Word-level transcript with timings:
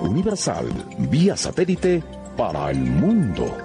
Universal, 0.00 0.66
vía 0.98 1.36
satélite 1.36 2.02
para 2.36 2.70
el 2.70 2.78
mundo. 2.78 3.56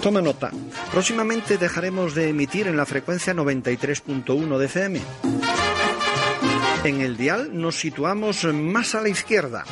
Toma 0.00 0.20
nota. 0.20 0.50
Próximamente 0.92 1.56
dejaremos 1.56 2.14
de 2.14 2.28
emitir 2.28 2.66
en 2.66 2.76
la 2.76 2.84
frecuencia 2.84 3.32
93.1 3.32 4.58
de. 4.58 5.00
En 6.84 7.00
el 7.00 7.16
dial 7.16 7.58
nos 7.58 7.76
situamos 7.76 8.44
más 8.44 8.94
a 8.94 9.00
la 9.00 9.08
izquierda. 9.08 9.64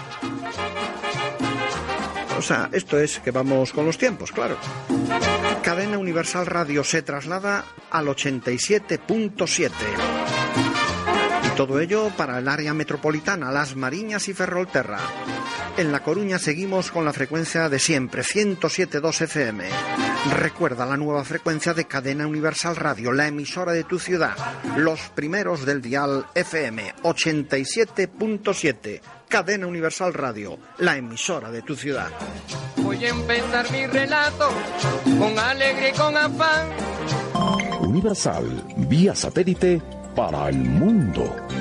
O 2.38 2.42
sea, 2.42 2.70
esto 2.72 2.98
es 2.98 3.20
que 3.20 3.30
vamos 3.30 3.72
con 3.72 3.84
los 3.84 3.98
tiempos, 3.98 4.32
claro. 4.32 4.56
Cadena 5.62 5.98
Universal 5.98 6.46
Radio 6.46 6.82
se 6.82 7.02
traslada 7.02 7.66
al 7.90 8.06
87.7. 8.06 10.41
Todo 11.56 11.80
ello 11.80 12.10
para 12.16 12.38
el 12.38 12.48
área 12.48 12.72
metropolitana, 12.72 13.52
Las 13.52 13.76
Mariñas 13.76 14.26
y 14.28 14.34
Ferrolterra. 14.34 14.98
En 15.76 15.92
La 15.92 16.02
Coruña 16.02 16.38
seguimos 16.38 16.90
con 16.90 17.04
la 17.04 17.12
frecuencia 17.12 17.68
de 17.68 17.78
siempre, 17.78 18.22
107.2 18.22 19.20
FM. 19.22 19.64
Recuerda 20.38 20.86
la 20.86 20.96
nueva 20.96 21.24
frecuencia 21.24 21.74
de 21.74 21.84
Cadena 21.84 22.26
Universal 22.26 22.74
Radio, 22.76 23.12
la 23.12 23.26
emisora 23.26 23.72
de 23.72 23.84
tu 23.84 23.98
ciudad. 23.98 24.34
Los 24.76 25.00
primeros 25.10 25.66
del 25.66 25.82
dial 25.82 26.24
FM, 26.34 26.94
87.7. 27.02 29.00
Cadena 29.28 29.66
Universal 29.66 30.14
Radio, 30.14 30.58
la 30.78 30.96
emisora 30.96 31.50
de 31.50 31.62
tu 31.62 31.76
ciudad. 31.76 32.08
Voy 32.76 33.04
a 33.04 33.10
empezar 33.10 33.70
mi 33.70 33.86
relato 33.86 34.48
con 35.18 35.38
alegre 35.38 35.90
y 35.90 35.92
con 35.92 36.16
afán. 36.16 36.68
Universal, 37.80 38.64
vía 38.88 39.14
satélite 39.14 39.82
para 40.14 40.48
el 40.48 40.58
mundo. 40.58 41.51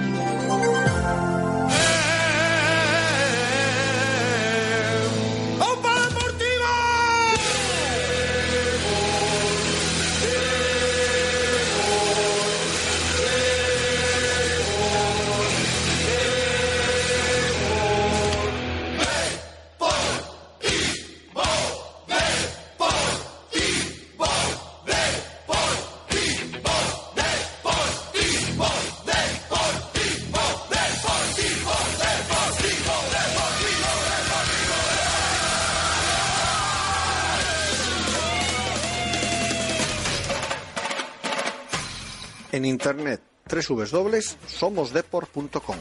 Internet 42.71 43.21
www.somosdeport.com 43.49 45.77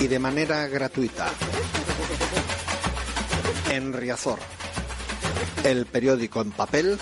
y 0.00 0.06
de 0.08 0.18
manera 0.18 0.66
gratuita 0.66 1.28
en 3.70 3.92
Riazor, 3.92 4.40
el 5.64 5.86
periódico 5.86 6.42
en 6.42 6.50
papel 6.50 6.98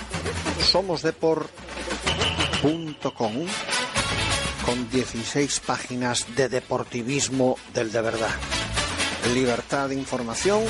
somosdeport.com 0.61 3.33
con 4.67 4.91
16 4.91 5.61
páginas 5.61 6.27
de 6.37 6.49
deportivismo 6.49 7.57
del 7.75 7.91
de 7.91 8.03
verdad. 8.03 8.35
Libertad 9.35 9.89
de 9.89 9.95
información 9.95 10.63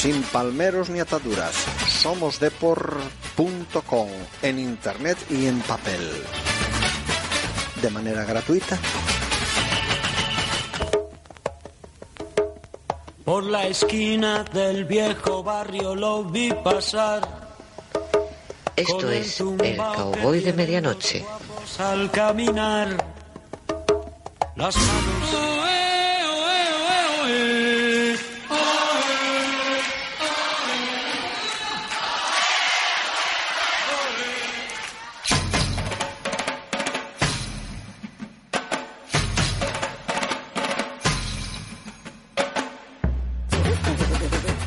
sin 0.00 0.22
palmeros 0.22 0.90
ni 0.90 1.00
ataduras. 1.00 1.54
Somosdeport.com 3.36 4.08
en 4.42 4.58
internet 4.58 5.18
y 5.30 5.46
en 5.46 5.60
papel. 5.60 6.00
De 7.80 7.90
manera 7.90 8.24
gratuita. 8.24 8.78
Por 13.24 13.44
la 13.44 13.66
esquina 13.66 14.44
del 14.44 14.84
viejo 14.84 15.42
barrio 15.42 15.94
lo 15.94 16.24
vi 16.24 16.52
pasar. 16.52 17.50
Esto 18.76 19.10
es 19.10 19.40
el 19.40 19.76
cowboy 19.76 20.40
de 20.40 20.52
medianoche. 20.52 21.24
Al 21.78 22.10
caminar, 22.10 22.88
las 24.56 24.76
manos. 24.76 25.52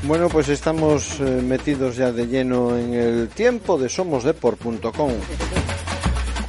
Bueno, 0.08 0.30
pues 0.30 0.50
estamos 0.50 1.20
eh, 1.20 1.24
metidos 1.24 1.96
ya 1.96 2.12
de 2.12 2.28
lleno 2.28 2.78
en 2.78 2.94
el 2.94 3.28
tiempo 3.30 3.78
de 3.80 3.90
somosdeport.com. 3.90 5.12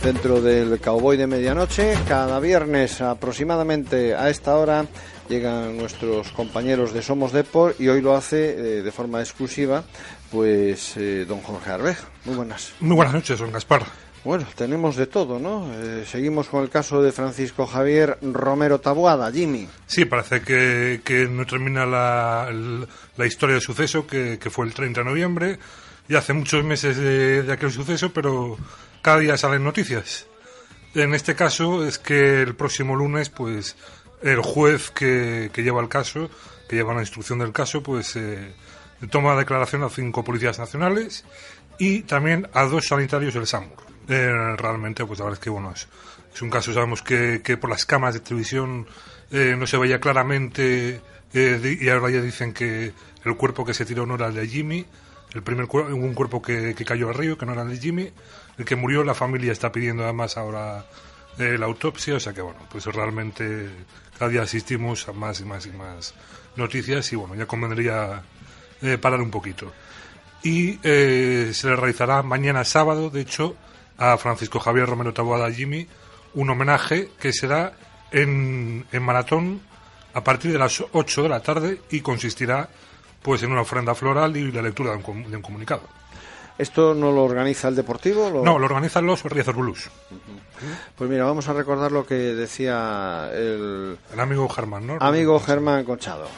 Dentro 0.02 0.42
del 0.42 0.78
Cowboy 0.78 1.16
de 1.16 1.26
Medianoche, 1.26 1.94
cada 2.06 2.38
viernes 2.38 3.00
aproximadamente 3.00 4.14
a 4.14 4.28
esta 4.28 4.56
hora 4.56 4.84
llegan 5.30 5.78
nuestros 5.78 6.32
compañeros 6.32 6.92
de 6.92 7.00
Somos 7.00 7.32
Deport 7.32 7.80
y 7.80 7.88
hoy 7.88 8.02
lo 8.02 8.14
hace 8.14 8.50
eh, 8.50 8.82
de 8.82 8.92
forma 8.92 9.20
exclusiva 9.20 9.84
pues 10.30 10.96
eh, 10.98 11.24
don 11.26 11.40
Jorge 11.40 11.70
Arbej. 11.70 11.96
Muy 12.26 12.36
buenas. 12.36 12.74
Muy 12.80 12.94
buenas 12.94 13.14
noches, 13.14 13.38
don 13.38 13.52
Gaspar. 13.52 13.86
Bueno, 14.26 14.44
tenemos 14.56 14.96
de 14.96 15.06
todo, 15.06 15.38
¿no? 15.38 15.72
Eh, 15.72 16.04
seguimos 16.04 16.48
con 16.48 16.64
el 16.64 16.68
caso 16.68 17.00
de 17.00 17.12
Francisco 17.12 17.64
Javier 17.64 18.18
Romero 18.20 18.80
Tabuada, 18.80 19.30
Jimmy. 19.30 19.68
Sí, 19.86 20.04
parece 20.04 20.40
que, 20.40 21.00
que 21.04 21.28
no 21.28 21.46
termina 21.46 21.86
la, 21.86 22.52
la 23.16 23.26
historia 23.26 23.54
del 23.54 23.62
suceso, 23.62 24.04
que, 24.04 24.40
que, 24.40 24.50
fue 24.50 24.66
el 24.66 24.74
30 24.74 25.02
de 25.02 25.04
noviembre. 25.04 25.58
Ya 26.08 26.18
hace 26.18 26.32
muchos 26.32 26.64
meses 26.64 26.96
de, 26.96 27.44
de, 27.44 27.52
aquel 27.52 27.70
suceso, 27.70 28.12
pero 28.12 28.58
cada 29.00 29.20
día 29.20 29.36
salen 29.36 29.62
noticias. 29.62 30.26
En 30.96 31.14
este 31.14 31.36
caso 31.36 31.86
es 31.86 32.00
que 32.00 32.42
el 32.42 32.56
próximo 32.56 32.96
lunes, 32.96 33.28
pues, 33.30 33.76
el 34.22 34.40
juez 34.40 34.90
que, 34.90 35.50
que 35.52 35.62
lleva 35.62 35.80
el 35.80 35.88
caso, 35.88 36.30
que 36.68 36.74
lleva 36.74 36.94
la 36.94 37.02
instrucción 37.02 37.38
del 37.38 37.52
caso, 37.52 37.80
pues, 37.80 38.16
eh, 38.16 38.52
toma 39.08 39.36
declaración 39.36 39.84
a 39.84 39.88
cinco 39.88 40.24
policías 40.24 40.58
nacionales 40.58 41.24
y 41.78 42.00
también 42.00 42.48
a 42.54 42.64
dos 42.64 42.88
sanitarios 42.88 43.32
del 43.32 43.46
SAMUR. 43.46 43.85
Eh, 44.08 44.54
realmente, 44.56 45.04
pues 45.04 45.18
la 45.18 45.24
verdad 45.24 45.38
es 45.38 45.44
que 45.44 45.50
bueno, 45.50 45.72
es, 45.72 45.88
es 46.36 46.42
un 46.42 46.50
caso, 46.50 46.72
sabemos 46.74 47.00
que, 47.00 47.40
que, 47.42 47.56
por 47.56 47.70
las 47.70 47.86
cámaras 47.86 48.14
de 48.14 48.20
televisión 48.20 48.86
eh, 49.30 49.56
no 49.58 49.66
se 49.66 49.78
veía 49.78 49.98
claramente 49.98 51.00
eh, 51.32 51.78
y 51.80 51.88
ahora 51.88 52.10
ya 52.10 52.20
dicen 52.20 52.52
que 52.52 52.92
el 53.24 53.36
cuerpo 53.36 53.64
que 53.64 53.72
se 53.72 53.86
tiró 53.86 54.04
no 54.04 54.16
era 54.16 54.26
el 54.26 54.34
de 54.34 54.46
Jimmy, 54.46 54.84
el 55.32 55.42
primer 55.42 55.66
cuerpo, 55.66 55.94
un 55.94 56.12
cuerpo 56.12 56.42
que, 56.42 56.74
que, 56.74 56.84
cayó 56.84 57.08
al 57.08 57.14
río, 57.14 57.38
que 57.38 57.46
no 57.46 57.54
era 57.54 57.62
el 57.62 57.70
de 57.70 57.78
Jimmy, 57.78 58.12
el 58.58 58.64
que 58.66 58.76
murió, 58.76 59.02
la 59.02 59.14
familia 59.14 59.50
está 59.50 59.72
pidiendo 59.72 60.04
además 60.04 60.36
ahora 60.36 60.84
eh, 61.38 61.56
la 61.58 61.64
autopsia, 61.64 62.16
o 62.16 62.20
sea 62.20 62.34
que 62.34 62.42
bueno, 62.42 62.60
pues 62.70 62.84
realmente 62.84 63.70
cada 64.18 64.30
día 64.30 64.42
asistimos 64.42 65.08
a 65.08 65.12
más 65.12 65.40
y 65.40 65.44
más 65.46 65.64
y 65.64 65.70
más 65.70 66.14
noticias 66.54 67.10
y 67.12 67.16
bueno, 67.16 67.34
ya 67.34 67.46
convendría 67.46 68.22
parar 69.00 69.22
un 69.22 69.30
poquito. 69.30 69.72
Y 70.42 70.74
se 70.82 71.62
le 71.64 71.76
realizará 71.76 72.22
mañana 72.22 72.62
sábado, 72.62 73.08
de 73.10 73.22
hecho, 73.22 73.56
a 73.98 74.16
Francisco 74.18 74.60
Javier 74.60 74.88
Romero 74.88 75.12
Taboada 75.12 75.50
Jimmy 75.50 75.86
un 76.34 76.50
homenaje 76.50 77.08
que 77.18 77.32
será 77.32 77.72
en, 78.10 78.84
en, 78.92 79.02
maratón 79.02 79.60
a 80.14 80.22
partir 80.22 80.52
de 80.52 80.58
las 80.58 80.84
8 80.92 81.22
de 81.22 81.28
la 81.28 81.40
tarde 81.40 81.80
y 81.90 82.00
consistirá 82.00 82.68
pues 83.22 83.42
en 83.42 83.50
una 83.50 83.62
ofrenda 83.62 83.94
floral 83.94 84.36
y 84.36 84.52
la 84.52 84.62
lectura 84.62 84.92
de 84.96 85.02
un, 85.02 85.30
de 85.30 85.36
un 85.36 85.42
comunicado. 85.42 85.82
¿Esto 86.58 86.94
no 86.94 87.12
lo 87.12 87.24
organiza 87.24 87.68
el 87.68 87.76
Deportivo? 87.76 88.30
Lo... 88.30 88.42
No, 88.42 88.58
lo 88.58 88.64
organizan 88.64 89.04
los 89.04 89.22
Riazor 89.24 89.56
Blues. 89.56 89.90
Uh 90.10 90.14
-huh. 90.14 90.76
Pues 90.96 91.10
mira, 91.10 91.24
vamos 91.24 91.48
a 91.48 91.52
recordar 91.52 91.92
lo 91.92 92.06
que 92.06 92.14
decía 92.14 93.28
el... 93.32 93.98
El 94.12 94.20
amigo 94.20 94.48
Germán, 94.48 94.86
¿no? 94.86 94.96
Amigo 95.00 95.38
Germán 95.38 95.84
Conchado. 95.84 96.28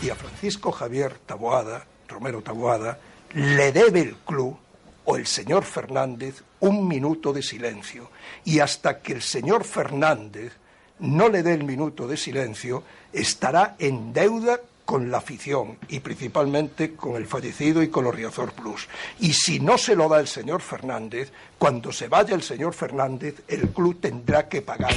Y 0.00 0.10
a 0.10 0.14
Francisco 0.14 0.70
Javier 0.70 1.14
Taboada, 1.26 1.86
Romero 2.06 2.40
Taboada, 2.40 2.98
le 3.34 3.72
debe 3.72 4.00
el 4.00 4.16
club 4.16 4.56
o 5.04 5.16
el 5.16 5.26
señor 5.26 5.64
Fernández 5.64 6.44
un 6.60 6.86
minuto 6.86 7.32
de 7.32 7.42
silencio. 7.42 8.10
Y 8.44 8.60
hasta 8.60 9.00
que 9.00 9.12
el 9.14 9.22
señor 9.22 9.64
Fernández 9.64 10.52
no 11.00 11.28
le 11.28 11.42
dé 11.42 11.54
el 11.54 11.64
minuto 11.64 12.06
de 12.08 12.16
silencio, 12.16 12.82
estará 13.12 13.76
en 13.78 14.12
deuda 14.12 14.60
con 14.84 15.10
la 15.10 15.18
afición 15.18 15.76
y 15.88 16.00
principalmente 16.00 16.94
con 16.94 17.16
el 17.16 17.26
fallecido 17.26 17.82
y 17.82 17.88
con 17.88 18.04
los 18.04 18.14
Riazor 18.14 18.52
Plus. 18.52 18.88
Y 19.20 19.34
si 19.34 19.60
no 19.60 19.76
se 19.76 19.94
lo 19.94 20.08
da 20.08 20.18
el 20.18 20.26
señor 20.26 20.62
Fernández, 20.62 21.30
cuando 21.58 21.92
se 21.92 22.08
vaya 22.08 22.34
el 22.34 22.42
señor 22.42 22.72
Fernández, 22.72 23.42
el 23.48 23.68
club 23.68 24.00
tendrá 24.00 24.48
que 24.48 24.62
pagar. 24.62 24.94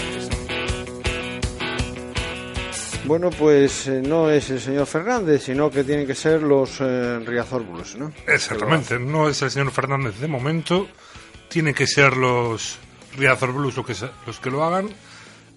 Bueno, 3.04 3.32
pues 3.32 3.88
eh, 3.88 4.02
no 4.02 4.30
es 4.30 4.50
el 4.52 4.62
señor 4.62 4.86
Fernández, 4.86 5.44
sino 5.44 5.70
que 5.70 5.84
tienen 5.84 6.08
que 6.08 6.16
ser 6.16 6.42
los 6.42 6.80
eh, 6.80 7.20
Riazor 7.20 7.66
Blues, 7.66 7.98
¿no? 7.98 8.14
Exactamente, 8.28 8.98
no 8.98 9.28
es 9.28 9.42
el 9.42 9.52
señor 9.52 9.72
Fernández 9.72 10.20
de 10.20 10.28
momento, 10.30 10.88
tiene 11.52 11.74
que 11.74 11.86
ser 11.86 12.16
los 12.16 12.80
Riazor 13.18 13.52
Blues 13.52 13.76
los 13.76 13.86
que, 13.86 13.94
los 14.26 14.40
que 14.40 14.50
lo 14.50 14.64
hagan. 14.64 14.90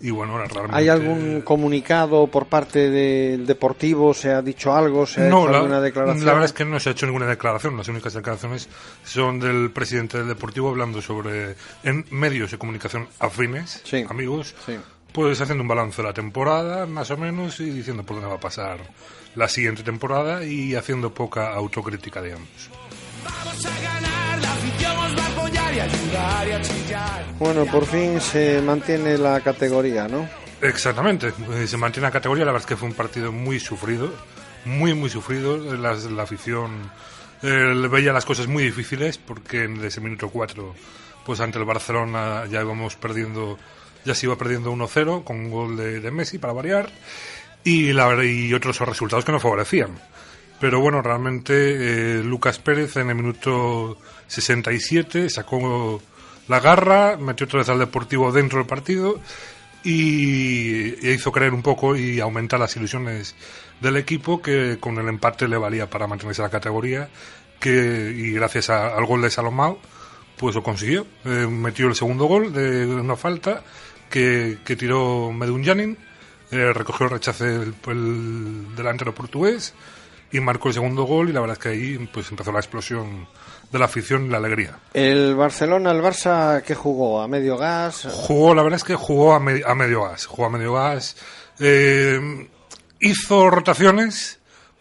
Y 0.00 0.10
bueno, 0.10 0.36
realmente... 0.36 0.76
¿Hay 0.76 0.88
algún 0.88 1.40
comunicado 1.42 2.26
por 2.26 2.46
parte 2.46 2.90
del 2.90 3.46
Deportivo? 3.46 4.12
¿Se 4.12 4.32
ha 4.32 4.42
dicho 4.42 4.74
algo? 4.74 5.06
¿Se 5.06 5.22
ha 5.24 5.28
no, 5.30 5.42
hecho 5.44 5.52
la, 5.52 5.58
alguna 5.58 5.80
declaración? 5.80 6.26
La 6.26 6.32
verdad 6.32 6.46
es 6.46 6.52
que 6.52 6.64
no 6.64 6.80
se 6.80 6.88
ha 6.90 6.92
hecho 6.92 7.06
ninguna 7.06 7.26
declaración. 7.26 7.76
Las 7.76 7.88
únicas 7.88 8.12
declaraciones 8.12 8.68
son 9.04 9.38
del 9.38 9.70
presidente 9.70 10.18
del 10.18 10.28
Deportivo 10.28 10.68
hablando 10.68 11.00
sobre, 11.00 11.54
en 11.84 12.04
medios 12.10 12.50
de 12.50 12.58
comunicación 12.58 13.08
afines, 13.20 13.80
Sí. 13.84 14.04
amigos, 14.10 14.54
Sí. 14.66 14.76
pues 15.12 15.40
haciendo 15.40 15.62
un 15.62 15.68
balance 15.68 16.02
de 16.02 16.08
la 16.08 16.12
temporada, 16.12 16.84
más 16.86 17.10
o 17.12 17.16
menos, 17.16 17.60
y 17.60 17.70
diciendo 17.70 18.02
por 18.02 18.16
dónde 18.16 18.28
va 18.28 18.34
a 18.36 18.40
pasar 18.40 18.80
la 19.36 19.48
siguiente 19.48 19.84
temporada 19.84 20.44
y 20.44 20.74
haciendo 20.74 21.14
poca 21.14 21.54
autocrítica, 21.54 22.20
digamos. 22.20 22.48
Bueno, 27.38 27.66
por 27.66 27.86
fin 27.86 28.20
se 28.20 28.62
mantiene 28.62 29.18
la 29.18 29.40
categoría, 29.40 30.06
¿no? 30.06 30.28
Exactamente, 30.62 31.32
eh, 31.52 31.66
se 31.66 31.76
mantiene 31.76 32.06
la 32.06 32.12
categoría, 32.12 32.44
la 32.44 32.52
verdad 32.52 32.64
es 32.64 32.68
que 32.68 32.76
fue 32.76 32.88
un 32.88 32.94
partido 32.94 33.32
muy 33.32 33.60
sufrido, 33.60 34.12
muy, 34.64 34.94
muy 34.94 35.10
sufrido, 35.10 35.58
la, 35.76 36.22
afición 36.22 36.90
eh, 37.42 37.88
veía 37.90 38.12
las 38.12 38.24
cosas 38.24 38.46
muy 38.46 38.62
difíciles 38.62 39.18
porque 39.18 39.64
en 39.64 39.84
ese 39.84 40.00
minuto 40.00 40.30
4, 40.30 40.74
pues 41.26 41.40
ante 41.40 41.58
el 41.58 41.64
Barcelona 41.64 42.44
ya 42.50 42.62
íbamos 42.62 42.96
perdiendo, 42.96 43.58
ya 44.04 44.14
se 44.14 44.26
iba 44.26 44.38
perdiendo 44.38 44.72
1-0 44.72 45.24
con 45.24 45.38
un 45.38 45.50
gol 45.50 45.76
de, 45.76 46.10
Messi 46.10 46.38
para 46.38 46.52
variar 46.52 46.88
y, 47.64 47.92
la, 47.92 48.24
y 48.24 48.54
otros 48.54 48.78
resultados 48.80 49.24
que 49.24 49.32
no 49.32 49.40
favorecían. 49.40 49.98
Pero 50.60 50.80
bueno, 50.80 51.02
realmente 51.02 51.52
eh, 52.18 52.22
Lucas 52.22 52.58
Pérez 52.58 52.96
en 52.96 53.10
el 53.10 53.16
minuto 53.16 53.98
67 54.28 55.30
sacó 55.30 56.02
la 56.48 56.60
garra, 56.60 57.16
metió 57.16 57.46
otra 57.46 57.60
vez 57.60 57.68
al 57.68 57.78
Deportivo 57.78 58.30
dentro 58.32 58.58
del 58.58 58.66
partido 58.66 59.18
y, 59.82 61.10
hizo 61.10 61.32
creer 61.32 61.52
un 61.54 61.62
poco 61.62 61.96
y 61.96 62.20
aumentar 62.20 62.58
las 62.60 62.74
ilusiones 62.76 63.34
del 63.80 63.96
equipo 63.96 64.40
que 64.40 64.78
con 64.80 64.98
el 64.98 65.08
empate 65.08 65.48
le 65.48 65.56
valía 65.56 65.88
para 65.90 66.06
mantenerse 66.06 66.42
en 66.42 66.44
la 66.46 66.50
categoría 66.50 67.08
que 67.60 68.12
y 68.16 68.32
gracias 68.32 68.70
a- 68.70 68.96
al 68.96 69.04
gol 69.06 69.22
de 69.22 69.30
Salomao 69.30 69.78
pues 70.36 70.54
lo 70.54 70.62
consiguió. 70.62 71.06
Eh, 71.24 71.46
metió 71.48 71.86
el 71.86 71.94
segundo 71.94 72.24
gol 72.24 72.52
de 72.52 72.86
una 72.86 73.16
falta 73.16 73.62
que, 74.10 74.58
que 74.64 74.74
tiró 74.76 75.30
Medunjanin 75.32 75.96
eh, 76.50 76.72
recogió 76.72 77.06
el 77.06 77.12
rechace 77.12 77.44
del 77.44 77.74
el 77.88 78.74
delantero 78.76 79.14
portugués 79.14 79.74
y 80.36 80.40
marcó 80.40 80.68
el 80.68 80.74
segundo 80.74 81.04
gol 81.04 81.28
y 81.28 81.32
la 81.32 81.40
verdad 81.40 81.56
es 81.56 81.62
que 81.62 81.68
ahí 81.70 82.08
pues 82.12 82.30
empezó 82.30 82.50
la 82.52 82.58
explosión 82.60 83.26
de 83.70 83.78
la 83.78 83.84
afición 83.86 84.26
y 84.26 84.28
la 84.28 84.38
alegría 84.38 84.78
El 84.92 85.34
Barcelona, 85.36 85.90
el 85.92 86.02
Barça, 86.02 86.62
¿qué 86.62 86.74
jugó? 86.74 87.22
¿A 87.22 87.28
medio 87.28 87.56
gas? 87.56 88.06
Jugó, 88.10 88.54
la 88.54 88.62
verdad 88.62 88.76
es 88.78 88.84
que 88.84 88.94
jugó 88.94 89.34
a, 89.34 89.40
me- 89.40 89.62
a 89.66 89.74
medio 89.74 90.02
gas. 90.04 90.26
Jugó 90.26 90.46
a 90.46 90.50
medio 90.50 90.74
gas. 90.74 91.16
eh, 91.60 92.48
hizo 93.00 93.50
rotaciones. 93.50 94.38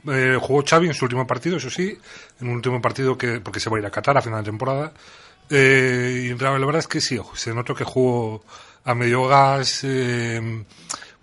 eh, 0.07 0.37
jugó 0.39 0.63
Xavi 0.67 0.87
en 0.87 0.93
su 0.93 1.05
último 1.05 1.25
partido, 1.25 1.57
eso 1.57 1.69
sí. 1.69 1.97
En 2.41 2.47
un 2.49 2.55
último 2.55 2.81
partido 2.81 3.17
que 3.17 3.39
porque 3.39 3.59
se 3.59 3.69
va 3.69 3.77
a 3.77 3.79
ir 3.79 3.85
a 3.85 3.91
Qatar 3.91 4.17
a 4.17 4.21
final 4.21 4.39
de 4.43 4.49
temporada. 4.51 4.93
Eh, 5.49 6.29
y 6.31 6.39
la 6.41 6.51
la 6.57 6.65
verdad 6.65 6.79
es 6.79 6.87
que 6.87 7.01
sí, 7.01 7.19
se 7.35 7.53
notó 7.53 7.75
que 7.75 7.83
jugó 7.83 8.43
a 8.85 8.95
medio 8.95 9.27
gas. 9.27 9.81
eh, 9.83 10.63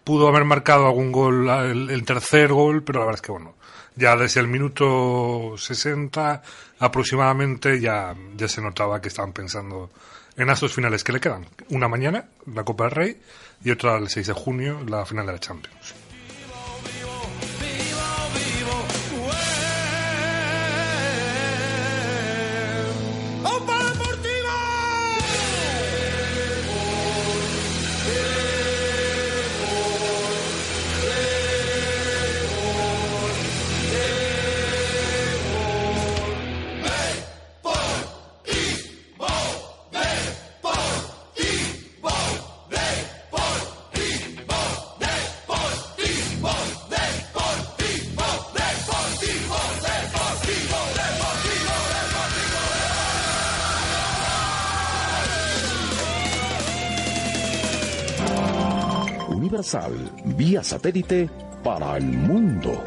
pudo 0.05 0.29
haber 0.29 0.45
marcado 0.45 0.87
algún 0.87 1.13
gol, 1.13 1.49
el, 1.49 1.91
el 1.91 2.05
tercer 2.05 2.53
gol, 2.53 2.83
pero 2.83 3.01
la 3.01 3.07
verdad 3.07 3.21
es 3.21 3.27
que 3.27 3.33
bueno. 3.33 3.55
Ya 4.01 4.17
desde 4.17 4.41
el 4.41 4.49
minuto 4.49 5.57
60 5.59 6.43
aproximadamente 6.79 7.79
ya, 7.79 8.17
ya 8.35 8.49
se 8.49 8.63
notaba 8.63 8.99
que 8.99 9.09
estaban 9.09 9.35
pensando 9.35 9.91
en 10.39 10.49
estos 10.49 10.73
finales 10.73 11.05
que 11.05 11.13
le 11.13 11.21
quedan. 11.21 11.45
Una 11.69 11.87
mañana, 11.87 12.25
la 12.47 12.65
Copa 12.65 12.85
del 12.85 12.93
Rey, 12.93 13.21
y 13.63 13.71
otra 13.71 13.99
el 13.99 14.09
6 14.09 14.29
de 14.29 14.33
junio, 14.33 14.81
la 14.89 15.05
final 15.05 15.27
de 15.27 15.33
la 15.33 15.39
Champions. 15.39 16.00
Vía 60.25 60.65
satélite 60.65 61.29
para 61.63 61.97
el 61.97 62.05
mundo. 62.05 62.83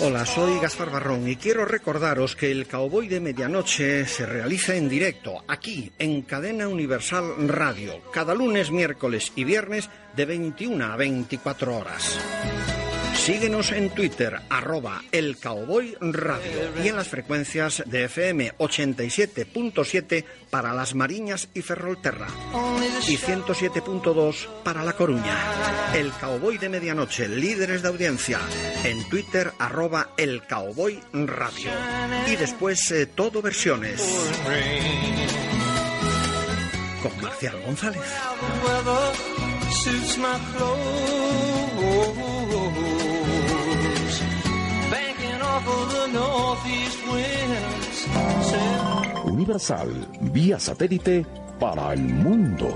Hola, 0.00 0.24
soy 0.26 0.60
Gaspar 0.60 0.90
Barrón 0.90 1.28
y 1.28 1.34
quiero 1.34 1.64
recordaros 1.64 2.36
que 2.36 2.52
el 2.52 2.68
Cowboy 2.68 3.08
de 3.08 3.18
Medianoche 3.18 4.06
se 4.06 4.26
realiza 4.26 4.76
en 4.76 4.88
directo, 4.88 5.42
aquí, 5.48 5.90
en 5.98 6.22
Cadena 6.22 6.68
Universal 6.68 7.48
Radio, 7.48 8.00
cada 8.12 8.32
lunes, 8.32 8.70
miércoles 8.70 9.32
y 9.34 9.42
viernes 9.42 9.90
de 10.14 10.24
21 10.24 10.84
a 10.84 10.96
24 10.96 11.76
horas. 11.76 12.16
Síguenos 13.26 13.72
en 13.72 13.90
Twitter, 13.90 14.40
arroba 14.48 15.02
el 15.10 15.36
Cowboy 15.38 15.96
Radio 16.00 16.70
y 16.80 16.86
en 16.86 16.94
las 16.94 17.08
frecuencias 17.08 17.82
de 17.84 18.04
FM 18.04 18.56
87.7 18.56 20.24
para 20.48 20.72
Las 20.72 20.94
Mariñas 20.94 21.48
y 21.52 21.62
Ferrolterra 21.62 22.28
y 23.08 23.16
107.2 23.16 24.46
para 24.62 24.84
La 24.84 24.92
Coruña. 24.92 25.36
El 25.92 26.12
Cowboy 26.12 26.56
de 26.58 26.68
Medianoche, 26.68 27.26
líderes 27.26 27.82
de 27.82 27.88
audiencia, 27.88 28.38
en 28.84 29.02
Twitter, 29.08 29.52
arroba 29.58 30.10
el 30.16 30.46
Cowboy 30.46 31.00
Radio. 31.12 31.72
Y 32.28 32.36
después 32.36 32.88
eh, 32.92 33.06
todo 33.06 33.42
versiones. 33.42 34.02
Con 37.02 37.20
Marcial 37.20 37.60
González. 37.66 38.02
Universal, 49.24 50.08
vía 50.20 50.58
satélite 50.58 51.24
para 51.58 51.92
el 51.92 52.00
mundo. 52.00 52.68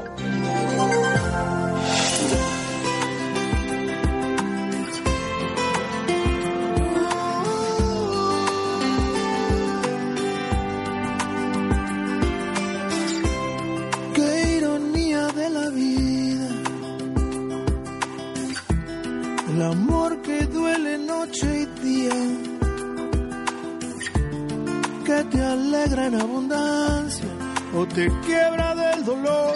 En 26.07 26.14
abundancia 26.14 27.26
o 27.75 27.87
te 27.87 28.11
quiebra 28.25 28.75
del 28.75 29.04
dolor. 29.04 29.50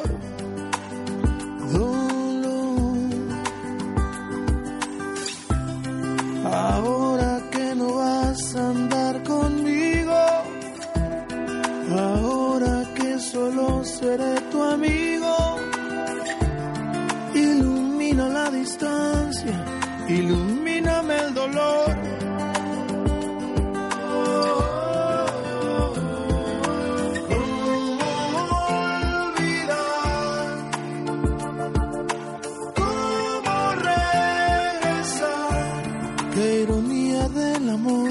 Amor. 37.74 38.03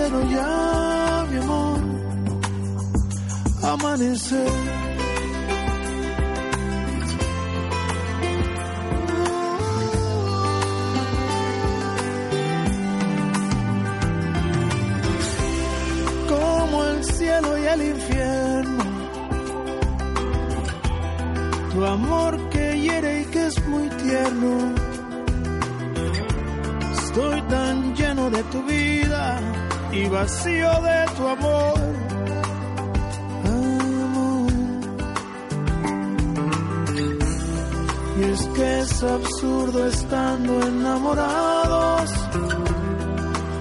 Espero 0.00 0.30
ya, 0.30 1.26
mi 1.30 1.36
amor, 1.36 1.80
amanecer. 3.62 4.80
el 17.72 17.82
infierno. 17.82 18.84
Tu 21.72 21.84
amor 21.84 22.48
que 22.50 22.80
hiere 22.80 23.20
y 23.20 23.24
que 23.26 23.46
es 23.46 23.66
muy 23.68 23.88
tierno. 23.88 24.74
Estoy 26.92 27.42
tan 27.42 27.94
lleno 27.94 28.30
de 28.30 28.42
tu 28.44 28.59
y 30.02 30.08
vacío 30.08 30.70
de 30.82 31.06
tu 31.16 31.28
amor. 31.28 31.78
amor. 33.44 34.52
Y 38.18 38.22
es 38.22 38.42
que 38.54 38.80
es 38.80 39.02
absurdo 39.02 39.86
estando 39.86 40.66
enamorados 40.66 42.10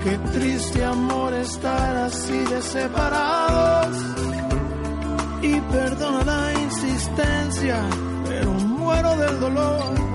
Qué 0.04 0.18
triste 0.34 0.84
amor 0.86 1.34
estar 1.34 1.96
así 1.98 2.38
de 2.52 2.62
separados. 2.62 3.98
Y 5.42 5.60
perdona 5.60 6.24
la 6.24 6.62
insistencia, 6.62 7.82
pero 8.28 8.52
muero 8.54 9.18
del 9.18 9.40
dolor 9.40 10.09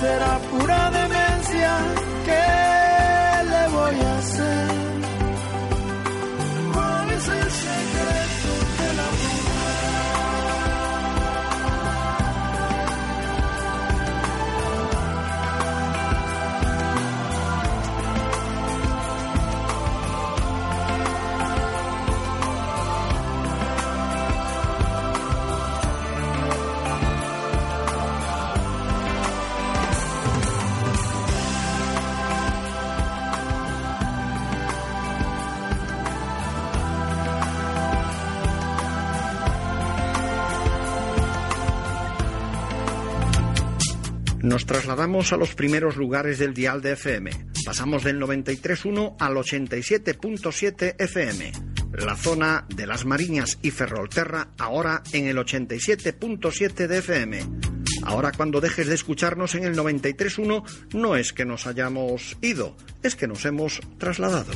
será 0.00 0.39
Nos 44.42 44.64
trasladamos 44.64 45.32
a 45.32 45.36
los 45.36 45.54
primeros 45.54 45.96
lugares 45.96 46.38
del 46.38 46.54
dial 46.54 46.80
de 46.80 46.92
FM. 46.92 47.30
Pasamos 47.64 48.04
del 48.04 48.18
93.1 48.18 49.16
al 49.18 49.34
87.7 49.34 50.94
FM. 50.98 51.52
La 51.92 52.16
zona 52.16 52.64
de 52.74 52.86
Las 52.86 53.04
Mariñas 53.04 53.58
y 53.60 53.70
Ferrolterra 53.70 54.48
ahora 54.58 55.02
en 55.12 55.26
el 55.26 55.36
87.7 55.36 56.86
de 56.86 56.98
FM. 56.98 57.46
Ahora 58.02 58.32
cuando 58.32 58.62
dejes 58.62 58.86
de 58.86 58.94
escucharnos 58.94 59.54
en 59.54 59.64
el 59.64 59.76
93.1 59.76 60.64
no 60.94 61.16
es 61.16 61.34
que 61.34 61.44
nos 61.44 61.66
hayamos 61.66 62.38
ido, 62.40 62.76
es 63.02 63.16
que 63.16 63.26
nos 63.26 63.44
hemos 63.44 63.80
trasladado. 63.98 64.52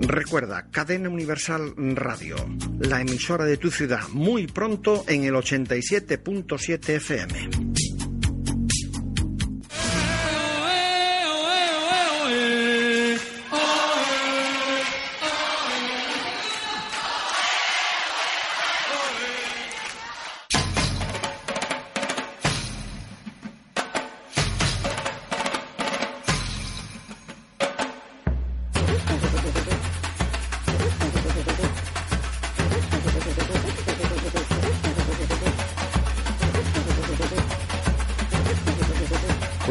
Recuerda, 0.00 0.66
Cadena 0.72 1.08
Universal 1.08 1.74
Radio, 1.76 2.34
la 2.80 3.00
emisora 3.00 3.44
de 3.44 3.58
tu 3.58 3.70
ciudad, 3.70 4.08
muy 4.08 4.48
pronto 4.48 5.04
en 5.06 5.22
el 5.24 5.34
87.7 5.34 6.88
FM. 6.88 7.79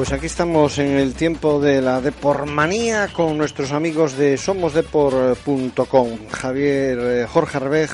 Pues 0.10 0.18
aquí 0.18 0.25
estamos 0.25 0.80
en 0.80 0.98
el 0.98 1.13
tiempo 1.13 1.60
de 1.60 1.84
la 1.84 2.01
Depormanía 2.01 3.10
con 3.13 3.38
nuestros 3.38 3.72
amigos 3.72 4.18
de 4.18 4.38
somosdepor.com. 4.38 6.10
Javier 6.32 6.98
eh, 7.00 7.28
Jorge 7.30 7.58
Arbej 7.58 7.92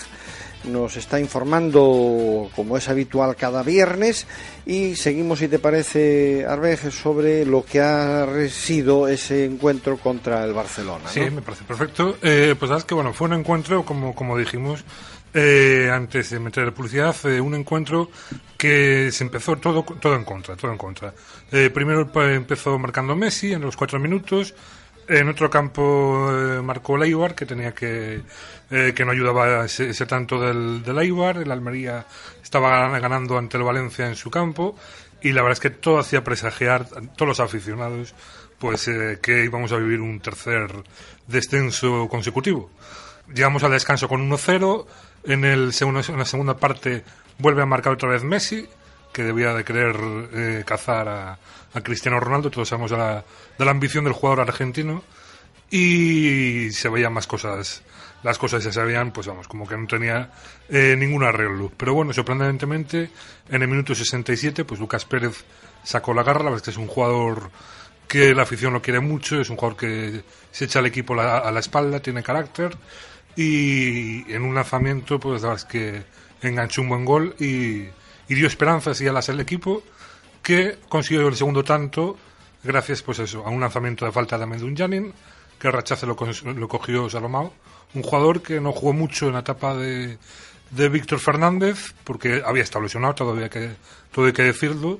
nos 0.63 0.95
está 0.95 1.19
informando, 1.19 2.49
como 2.55 2.77
es 2.77 2.87
habitual, 2.87 3.35
cada 3.35 3.63
viernes 3.63 4.27
y 4.65 4.95
seguimos, 4.95 5.39
si 5.39 5.49
te 5.49 5.59
parece, 5.59 6.45
Arbej, 6.47 6.89
sobre 6.89 7.45
lo 7.45 7.65
que 7.65 7.81
ha 7.81 8.25
sido 8.47 9.09
ese 9.09 9.43
encuentro 9.43 9.97
contra 9.97 10.45
el 10.45 10.53
Barcelona. 10.53 11.09
Sí, 11.09 11.19
me 11.19 11.41
parece 11.41 11.65
perfecto. 11.65 12.15
Eh, 12.21 12.55
pues 12.57 12.69
sabes 12.69 12.85
que, 12.85 12.95
bueno, 12.95 13.11
fue 13.11 13.27
un 13.27 13.33
encuentro, 13.33 13.83
como, 13.83 14.15
como 14.15 14.37
dijimos, 14.37 14.85
eh, 15.37 15.91
antes 15.91 16.29
de 16.29 16.39
meter 16.39 16.63
la 16.63 16.71
publicidad, 16.71 17.13
eh, 17.25 17.41
un 17.41 17.55
encuentro 17.55 18.09
que 18.57 19.11
se 19.11 19.25
empezó 19.25 19.57
todo, 19.57 19.83
todo 19.83 20.15
en 20.15 20.23
contra, 20.23 20.55
todo 20.55 20.71
en 20.71 20.77
contra. 20.77 21.13
Eh, 21.51 21.69
primero 21.71 22.09
empezó 22.23 22.79
marcando 22.79 23.17
Messi 23.17 23.51
en 23.51 23.59
los 23.59 23.75
cuatro 23.75 23.99
minutos, 23.99 24.55
en 25.09 25.27
otro 25.27 25.49
campo 25.49 26.31
marcó 26.63 26.97
Leibar, 26.97 27.35
que 27.35 27.45
tenía 27.45 27.73
que, 27.75 28.21
que 28.69 29.05
no 29.05 29.11
ayudaba 29.11 29.65
ese, 29.65 30.05
tanto 30.05 30.39
del, 30.39 30.81
del 30.81 30.97
Eibar, 30.99 31.37
el 31.37 31.51
Almería 31.51 32.07
estaba 32.41 32.97
ganando 32.97 33.37
ante 33.37 33.57
el 33.57 33.63
Valencia 33.63 34.07
en 34.07 34.15
su 34.15 34.31
campo, 34.31 34.77
y 35.21 35.33
la 35.33 35.41
verdad 35.41 35.57
es 35.57 35.59
que 35.59 35.69
todo 35.69 35.99
hacía 35.99 36.23
presagiar, 36.23 36.87
todos 36.87 37.27
los 37.27 37.39
aficionados, 37.41 38.15
pues 38.57 38.89
que 39.21 39.43
íbamos 39.43 39.73
a 39.73 39.77
vivir 39.77 39.99
un 39.99 40.21
tercer 40.21 40.71
descenso 41.27 42.07
consecutivo. 42.09 42.71
Llegamos 43.33 43.63
al 43.63 43.71
descanso 43.71 44.07
con 44.07 44.29
1-0, 44.29 44.85
en, 45.27 45.45
el 45.45 45.73
segundo, 45.73 46.01
en 46.07 46.17
la 46.17 46.25
segunda 46.25 46.57
parte 46.57 47.03
vuelve 47.37 47.61
a 47.61 47.65
marcar 47.65 47.93
otra 47.93 48.09
vez 48.09 48.23
Messi, 48.23 48.67
que 49.11 49.23
debía 49.23 49.53
de 49.53 49.63
querer 49.63 49.95
eh, 50.33 50.63
cazar 50.65 51.07
a, 51.07 51.37
Cristiano 51.83 52.21
Ronaldo. 52.21 52.49
Todos 52.49 52.69
sabemos 52.69 52.91
de 52.91 52.97
la, 52.97 53.25
de 53.57 53.65
la 53.65 53.71
ambición 53.71 54.05
del 54.05 54.13
jugador 54.13 54.39
argentino. 54.39 55.03
Y 55.69 56.69
se 56.71 56.87
veían 56.87 57.11
más 57.11 57.27
cosas. 57.27 57.81
Las 58.23 58.37
cosas 58.37 58.63
ya 58.63 58.71
se 58.71 58.81
veían, 58.81 59.11
pues 59.11 59.27
vamos, 59.27 59.47
como 59.49 59.67
que 59.67 59.75
no 59.75 59.85
tenía 59.85 60.31
eh, 60.69 60.95
ningún 60.97 61.25
arreglo. 61.25 61.71
Pero 61.75 61.93
bueno, 61.93 62.13
sorprendentemente, 62.13 63.09
en 63.49 63.61
el 63.61 63.67
minuto 63.67 63.93
67, 63.93 64.63
pues 64.63 64.79
Lucas 64.79 65.03
Pérez 65.03 65.43
sacó 65.83 66.13
la 66.13 66.23
garra. 66.23 66.39
La 66.39 66.51
verdad 66.51 66.57
es 66.57 66.63
que 66.63 66.71
es 66.71 66.77
un 66.77 66.87
jugador 66.87 67.51
que 68.07 68.33
la 68.33 68.43
afición 68.43 68.71
lo 68.71 68.81
quiere 68.81 69.01
mucho. 69.01 69.41
Es 69.41 69.49
un 69.49 69.57
jugador 69.57 69.77
que 69.77 70.23
se 70.51 70.65
echa 70.65 70.79
al 70.79 70.85
equipo 70.85 71.19
a 71.19 71.51
la 71.51 71.59
espalda, 71.59 71.99
tiene 71.99 72.23
carácter 72.23 72.77
y 73.35 74.31
en 74.31 74.43
un 74.43 74.55
lanzamiento 74.55 75.19
pues 75.19 75.41
la 75.41 75.49
verdad 75.49 75.65
es 75.65 75.71
que 75.71 76.03
enganchó 76.47 76.81
un 76.81 76.89
buen 76.89 77.05
gol 77.05 77.35
y, 77.39 77.87
dio 78.27 78.47
esperanzas 78.47 78.99
y 79.01 79.07
alas 79.07 79.29
al 79.29 79.39
equipo 79.39 79.83
que 80.41 80.79
consiguió 80.89 81.27
el 81.27 81.35
segundo 81.35 81.63
tanto 81.63 82.17
gracias 82.63 83.01
pues 83.01 83.19
eso 83.19 83.45
a 83.45 83.49
un 83.49 83.61
lanzamiento 83.61 84.05
de 84.05 84.11
falta 84.11 84.37
de 84.37 84.45
Medun 84.45 84.75
Janin 84.75 85.13
que 85.59 85.67
el 85.67 85.73
rechace 85.73 86.05
lo, 86.05 86.15
lo 86.53 86.67
cogió 86.67 87.09
Salomao. 87.09 87.53
Un 87.93 88.03
jugador 88.03 88.41
que 88.41 88.59
no 88.59 88.71
jugó 88.71 88.93
mucho 88.93 89.27
en 89.27 89.33
la 89.33 89.39
etapa 89.39 89.73
de, 89.73 90.17
de 90.71 90.89
Víctor 90.89 91.19
Fernández 91.19 91.93
porque 92.03 92.41
había 92.45 92.63
estado 92.63 92.83
lesionado 92.83 93.15
todavía 93.15 93.49
que 93.49 93.71
todo 94.11 94.25
hay 94.25 94.33
que 94.33 94.43
decirlo 94.43 94.99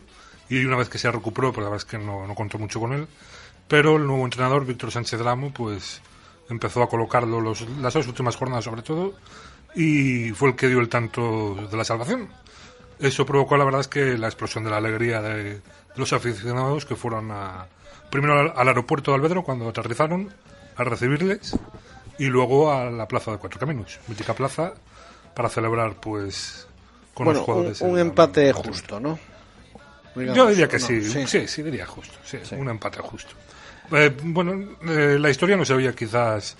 y 0.49 0.63
una 0.63 0.77
vez 0.77 0.89
que 0.89 0.97
se 0.97 1.11
recuperó 1.11 1.51
pues 1.51 1.63
la 1.63 1.69
verdad 1.69 1.85
es 1.85 1.91
que 1.91 1.97
no, 1.97 2.25
no 2.25 2.35
contó 2.35 2.57
mucho 2.57 2.79
con 2.79 2.93
él. 2.93 3.07
Pero 3.67 3.97
el 3.97 4.05
nuevo 4.05 4.23
entrenador 4.23 4.65
Víctor 4.65 4.91
Sánchez 4.91 5.19
Lamo 5.21 5.51
pues 5.51 6.01
empezó 6.49 6.83
a 6.83 6.89
colocarlo 6.89 7.41
los, 7.41 7.67
las 7.79 7.93
dos 7.93 8.07
últimas 8.07 8.35
jornadas 8.35 8.65
sobre 8.65 8.81
todo 8.81 9.13
y 9.75 10.31
fue 10.31 10.49
el 10.49 10.55
que 10.55 10.67
dio 10.67 10.79
el 10.79 10.89
tanto 10.89 11.55
de 11.69 11.77
la 11.77 11.83
salvación. 11.83 12.29
Eso 12.99 13.25
provocó 13.25 13.57
la 13.57 13.65
verdad 13.65 13.81
es 13.81 13.87
que 13.87 14.17
la 14.17 14.27
explosión 14.27 14.63
de 14.63 14.69
la 14.69 14.77
alegría 14.77 15.21
de, 15.21 15.61
los 15.95 16.13
aficionados 16.13 16.85
que 16.85 16.95
fueron 16.95 17.31
a, 17.31 17.67
primero 18.09 18.53
al, 18.55 18.67
aeropuerto 18.67 19.11
de 19.11 19.15
Albedro 19.15 19.43
cuando 19.43 19.67
aterrizaron 19.69 20.33
a 20.75 20.83
recibirles 20.83 21.57
y 22.17 22.25
luego 22.25 22.71
a 22.71 22.89
la 22.89 23.07
plaza 23.07 23.31
de 23.31 23.37
Cuatro 23.37 23.59
Caminos, 23.59 23.99
mítica 24.07 24.33
plaza, 24.33 24.73
para 25.33 25.49
celebrar 25.49 25.95
pues 25.99 26.67
con 27.13 27.27
los 27.27 27.39
jugadores. 27.39 27.81
Un, 27.81 27.99
empate 27.99 28.51
justo, 28.53 28.99
¿no? 28.99 29.19
Yo 30.15 30.47
diría 30.47 30.67
que 30.67 30.79
sí, 30.79 31.01
sí, 31.27 31.47
sí, 31.47 31.63
diría 31.63 31.85
justo, 31.85 32.17
sí, 32.23 32.37
un 32.55 32.69
empate 32.69 32.99
justo. 32.99 33.35
Eh, 33.91 34.15
bueno, 34.23 34.77
eh, 34.87 35.17
la 35.19 35.29
historia 35.29 35.55
nos 35.55 35.71
había 35.71 35.93
quizás 35.93 36.57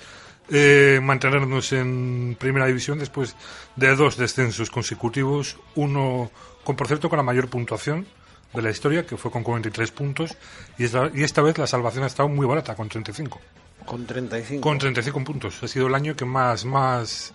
eh, 0.50 1.00
mantenernos 1.02 1.74
en 1.74 2.36
primera 2.40 2.68
división 2.68 3.00
después 3.00 3.36
de 3.76 3.96
dos 3.96 4.18
descensos 4.18 4.70
consecutivos, 4.70 5.58
uno 5.76 6.30
con 6.64 6.76
por 6.76 6.88
cierto 6.88 7.10
con 7.10 7.18
la 7.18 7.24
mayor 7.24 7.48
puntuación 7.48 8.06
de 8.54 8.62
la 8.62 8.70
historia, 8.70 9.06
que 9.06 9.18
fue 9.18 9.32
con 9.32 9.44
43 9.44 9.92
puntos, 9.92 10.38
y 10.78 10.86
esta, 10.86 11.10
y 11.14 11.24
esta 11.24 11.42
vez 11.42 11.58
la 11.58 11.68
salvación 11.68 12.04
ha 12.04 12.08
estado 12.08 12.30
muy 12.30 12.46
barata, 12.46 12.76
con 12.76 12.90
35. 12.90 13.40
Con 13.86 14.06
35. 14.06 14.62
Con 14.62 14.78
35 14.78 15.24
puntos. 15.24 15.64
Ha 15.64 15.68
sido 15.68 15.88
el 15.88 15.96
año 15.96 16.16
que 16.16 16.26
más, 16.26 16.66
más 16.66 17.34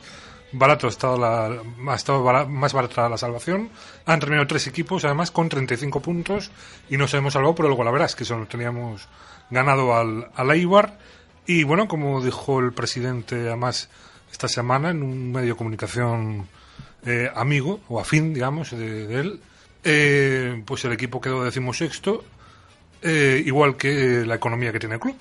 barato 0.53 0.87
ha 0.87 0.91
estado, 0.91 1.19
la, 1.19 1.63
ha 1.93 1.95
estado 1.95 2.23
más 2.47 2.73
barata 2.73 3.09
la 3.09 3.19
salvación. 3.19 3.71
Han 4.07 4.21
terminado 4.21 4.47
tres 4.47 4.67
equipos, 4.67 5.05
además, 5.05 5.31
con 5.31 5.49
35 5.49 6.01
puntos, 6.01 6.51
y 6.89 6.97
nos 6.97 7.15
hemos 7.15 7.33
salvado 7.33 7.55
por 7.55 7.67
el 7.67 7.93
verás 7.93 8.17
que 8.17 8.25
solo 8.25 8.47
teníamos 8.47 9.09
ganado 9.51 9.95
al, 9.97 10.31
al 10.35 10.51
Eibar. 10.51 10.99
Y 11.47 11.65
bueno, 11.65 11.89
como 11.89 12.23
dijo 12.23 12.61
el 12.61 12.73
presidente 12.73 13.49
además 13.49 13.89
esta 14.31 14.49
semana 14.49 14.91
en 14.91 15.03
un 15.03 15.33
medio 15.33 15.55
de 15.55 15.57
comunicación 15.57 16.49
eh, 17.05 17.31
amigo 17.35 17.81
o 17.89 17.99
afín, 17.99 18.35
digamos, 18.35 18.71
de, 18.71 19.21
él, 19.21 19.41
eh, 19.83 20.63
pues 20.65 20.85
el 20.85 20.93
equipo 20.93 21.21
quedó 21.21 21.43
decimosexto, 21.43 22.25
eh, 23.03 23.43
igual 23.45 23.77
que 23.77 24.25
la 24.27 24.37
economía 24.37 24.73
que 24.73 24.79
tiene 24.79 24.97
el 24.97 25.01
club 25.01 25.17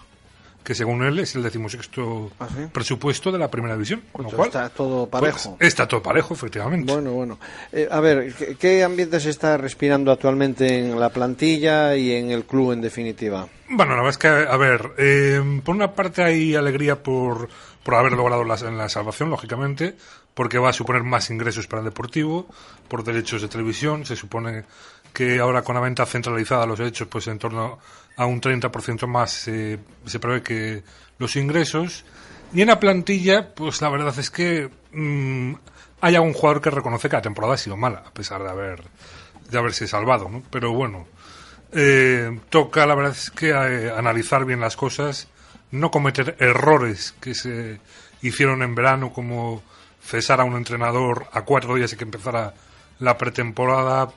que 0.63 0.76
según 0.76 1.04
él 1.04 1.19
es 1.19 1.36
el 1.36 1.43
decimosexto 1.43 2.32
¿Ah, 2.39 2.48
presupuesto 2.72 3.32
de 3.32 3.39
la 3.39 3.50
primera 3.50 3.74
división. 3.74 4.04
está 4.43 4.69
todo 4.69 5.10
pues, 5.10 5.22
parejo. 5.22 5.58
está 5.60 5.88
todo 5.88 6.04
parejo, 6.04 6.34
efectivamente. 6.34 6.91
Bueno, 6.91 7.12
bueno. 7.12 7.39
Eh, 7.72 7.88
a 7.89 8.00
ver, 8.00 8.34
¿qué, 8.60 8.84
ambiente 8.84 9.19
se 9.19 9.30
está 9.30 9.58
respirando 9.58 10.12
actualmente 10.12 10.80
en 10.80 11.00
la 11.00 11.10
plantilla 11.10 11.95
y 11.95 12.13
en 12.13 12.32
el 12.32 12.45
club 12.45 12.74
en 12.74 12.82
definitiva? 12.82 13.48
Bueno, 13.69 13.91
la 13.91 14.02
verdad 14.02 14.10
es 14.10 14.17
que, 14.17 14.28
a 14.28 14.58
ver, 14.58 14.91
eh, 14.98 15.62
por 15.63 15.76
una 15.76 15.93
parte 15.93 16.24
hay 16.24 16.56
alegría 16.56 17.02
por, 17.02 17.50
por 17.84 17.95
haber 17.95 18.13
logrado 18.13 18.43
la, 18.43 18.56
la 18.56 18.89
salvación, 18.89 19.30
lógicamente, 19.30 19.95
porque 20.34 20.58
va 20.58 20.69
a 20.69 20.74
suponer 20.74 21.04
más 21.04 21.30
ingresos 21.30 21.67
para 21.67 21.82
el 21.82 21.86
deportivo, 21.86 22.48
por 22.88 23.04
derechos 23.04 23.41
de 23.41 23.48
televisión, 23.48 24.06
se 24.06 24.15
supone 24.15 24.65
que 25.13 25.39
ahora 25.39 25.63
con 25.63 25.76
la 25.76 25.82
venta 25.82 26.06
centralizada 26.06 26.65
los 26.65 26.80
derechos, 26.80 27.08
pues 27.08 27.28
en 27.28 27.39
torno 27.39 27.80
a 28.20 28.26
un 28.26 28.42
30% 28.42 29.08
más 29.08 29.32
se 29.32 29.80
prevé 30.20 30.44
que 30.44 30.84
los 31.20 31.38
ingresos. 31.38 32.04
Y 32.54 32.62
en 32.62 32.68
la 32.68 32.80
plantilla, 32.80 33.54
pues 33.56 33.82
la 33.82 33.90
verdad 33.90 34.14
es 34.20 34.30
que 34.30 34.70
mm, 34.92 35.54
hay 36.02 36.16
algún 36.16 36.34
jugador 36.34 36.62
que 36.62 36.70
reconoce 36.70 37.08
que 37.08 37.16
la 37.16 37.22
temporada 37.22 37.54
ha 37.54 37.58
sido 37.58 37.78
mala, 37.78 38.04
a 38.06 38.14
pesar 38.14 38.44
de 38.44 38.50
haber 38.50 38.84
de 39.50 39.58
haberse 39.58 39.88
salvado, 39.88 40.30
¿no? 40.30 40.44
Pero 40.52 40.74
bueno, 40.74 41.08
eh, 41.72 42.40
toca 42.50 42.86
la 42.86 42.94
verdad 42.94 43.14
es 43.14 43.32
que 43.32 43.50
eh, 43.50 43.92
analizar 43.92 44.46
bien 44.46 44.60
las 44.60 44.76
cosas, 44.76 45.28
no 45.72 45.90
cometer 45.90 46.36
errores 46.40 47.16
que 47.20 47.34
se 47.34 47.80
hicieron 48.22 48.62
en 48.64 48.76
verano, 48.76 49.12
como 49.14 49.64
cesar 50.04 50.42
a 50.42 50.44
un 50.44 50.56
entrenador 50.56 51.28
a 51.32 51.44
cuatro 51.44 51.76
días 51.76 51.94
y 51.94 51.96
que 51.96 52.04
empezara 52.04 52.54
la 53.00 53.18
pretemporada, 53.18 54.10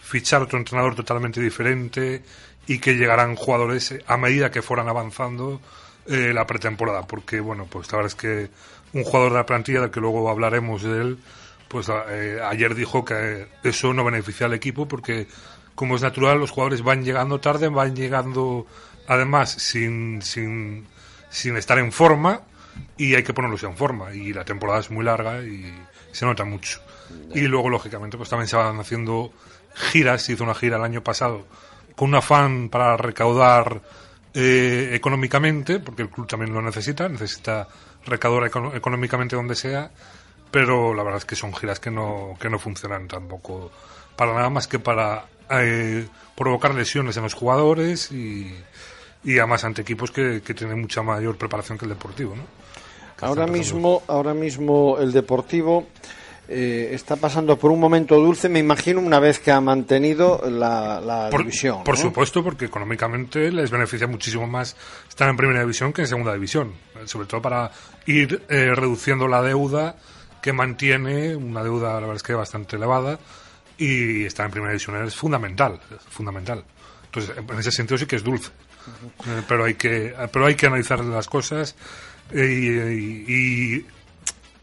fichar 0.00 0.42
otro 0.42 0.58
entrenador 0.58 0.94
totalmente 0.94 1.40
diferente, 1.40 2.22
y 2.70 2.78
que 2.78 2.94
llegarán 2.94 3.34
jugadores 3.34 3.96
a 4.06 4.16
medida 4.16 4.52
que 4.52 4.62
fueran 4.62 4.88
avanzando 4.88 5.60
eh, 6.06 6.30
la 6.32 6.46
pretemporada, 6.46 7.04
porque 7.04 7.40
bueno, 7.40 7.66
pues 7.68 7.90
la 7.90 7.98
verdad 7.98 8.12
es 8.12 8.14
que 8.14 8.48
un 8.92 9.02
jugador 9.02 9.32
de 9.32 9.38
la 9.38 9.46
plantilla, 9.46 9.80
del 9.80 9.90
que 9.90 9.98
luego 9.98 10.30
hablaremos 10.30 10.84
de 10.84 11.00
él, 11.00 11.18
pues 11.66 11.88
eh, 12.10 12.38
ayer 12.48 12.76
dijo 12.76 13.04
que 13.04 13.48
eso 13.64 13.92
no 13.92 14.04
beneficia 14.04 14.46
al 14.46 14.54
equipo 14.54 14.86
porque 14.86 15.26
como 15.74 15.96
es 15.96 16.02
natural 16.02 16.38
los 16.38 16.52
jugadores 16.52 16.82
van 16.82 17.02
llegando 17.02 17.40
tarde, 17.40 17.66
van 17.66 17.96
llegando 17.96 18.68
además 19.08 19.50
sin, 19.50 20.22
sin, 20.22 20.86
sin 21.28 21.56
estar 21.56 21.80
en 21.80 21.90
forma 21.90 22.42
y 22.96 23.16
hay 23.16 23.24
que 23.24 23.34
ponerlos 23.34 23.64
en 23.64 23.76
forma 23.76 24.14
y 24.14 24.32
la 24.32 24.44
temporada 24.44 24.78
es 24.78 24.92
muy 24.92 25.04
larga 25.04 25.42
y 25.42 25.74
se 26.12 26.24
nota 26.24 26.44
mucho. 26.44 26.78
Y 27.34 27.40
luego, 27.40 27.68
lógicamente, 27.68 28.16
pues 28.16 28.28
también 28.28 28.46
se 28.46 28.54
van 28.54 28.78
haciendo 28.78 29.32
giras, 29.74 30.22
se 30.22 30.34
hizo 30.34 30.44
una 30.44 30.54
gira 30.54 30.76
el 30.76 30.84
año 30.84 31.02
pasado 31.02 31.44
con 32.00 32.08
un 32.08 32.14
afán 32.14 32.70
para 32.70 32.96
recaudar 32.96 33.78
eh, 34.32 34.92
económicamente, 34.94 35.80
porque 35.80 36.00
el 36.00 36.08
club 36.08 36.26
también 36.26 36.50
lo 36.50 36.62
necesita, 36.62 37.06
necesita 37.10 37.68
recaudar 38.06 38.50
económicamente 38.74 39.36
donde 39.36 39.54
sea, 39.54 39.90
pero 40.50 40.94
la 40.94 41.02
verdad 41.02 41.18
es 41.18 41.26
que 41.26 41.36
son 41.36 41.52
giras 41.52 41.78
que 41.78 41.90
no, 41.90 42.38
que 42.40 42.48
no 42.48 42.58
funcionan 42.58 43.06
tampoco 43.06 43.70
para 44.16 44.32
nada 44.32 44.48
más 44.48 44.66
que 44.66 44.78
para 44.78 45.26
eh, 45.50 46.08
provocar 46.34 46.74
lesiones 46.74 47.18
en 47.18 47.24
los 47.24 47.34
jugadores 47.34 48.10
y, 48.10 48.50
y 49.22 49.36
además 49.36 49.64
ante 49.64 49.82
equipos 49.82 50.10
que, 50.10 50.40
que 50.40 50.54
tienen 50.54 50.80
mucha 50.80 51.02
mayor 51.02 51.36
preparación 51.36 51.76
que 51.76 51.84
el 51.84 51.90
deportivo. 51.90 52.34
¿no? 52.34 52.44
Ahora 53.20 53.46
mismo, 53.46 54.04
ahora 54.06 54.32
mismo 54.32 54.96
el 54.98 55.12
deportivo 55.12 55.86
eh, 56.50 56.90
está 56.92 57.16
pasando 57.16 57.56
por 57.58 57.70
un 57.70 57.78
momento 57.80 58.16
dulce, 58.16 58.48
me 58.48 58.58
imagino, 58.58 59.00
una 59.00 59.20
vez 59.20 59.38
que 59.38 59.50
ha 59.52 59.60
mantenido 59.60 60.42
la, 60.50 61.00
la 61.00 61.28
Por, 61.30 61.40
división. 61.42 61.84
por 61.84 61.96
¿no? 61.96 62.02
supuesto, 62.02 62.42
porque 62.42 62.64
económicamente 62.66 63.50
les 63.52 63.70
beneficia 63.70 64.06
muchísimo 64.06 64.46
más 64.46 64.76
estar 65.08 65.28
en 65.28 65.36
primera 65.36 65.60
división 65.60 65.92
que 65.92 66.02
en 66.02 66.08
segunda 66.08 66.32
división. 66.34 66.72
Eh, 66.96 67.06
Sobre 67.06 67.26
todo 67.26 67.40
para 67.40 67.70
ir 68.06 68.42
eh, 68.48 68.74
reduciendo 68.74 69.28
la 69.28 69.40
deuda 69.42 69.96
que 70.42 70.52
mantiene, 70.52 71.36
una 71.36 71.62
deuda, 71.62 71.94
la 71.94 72.00
verdad 72.00 72.16
es 72.16 72.22
que 72.22 72.34
bastante 72.34 72.76
elevada, 72.76 73.18
y 73.78 74.24
estar 74.24 74.44
en 74.46 74.52
primera 74.52 74.72
división 74.72 75.02
es 75.06 75.14
fundamental, 75.14 75.80
es 75.94 76.02
fundamental. 76.12 76.64
Entonces, 77.06 77.34
en 77.36 77.58
ese 77.58 77.70
sentido 77.72 77.96
sí 77.98 78.06
que 78.06 78.16
es 78.16 78.24
dulce. 78.24 78.50
Eh, 79.26 79.42
pero 79.46 79.64
hay 79.64 79.74
que 79.74 80.14
pero 80.32 80.46
hay 80.46 80.54
que 80.54 80.66
analizar 80.66 81.04
las 81.04 81.28
cosas 81.28 81.76
eh, 82.32 82.96
y, 82.98 83.32
y 83.76 83.86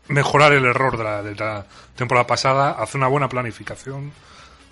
mejorar 0.10 0.54
el 0.54 0.66
error 0.66 0.98
de 0.98 1.04
la, 1.04 1.24
de 1.24 1.36
la 1.36 1.66
temporada 1.96 2.28
pasada, 2.28 2.72
hacer 2.72 2.98
una 3.00 3.08
buena 3.08 3.28
planificación, 3.30 4.12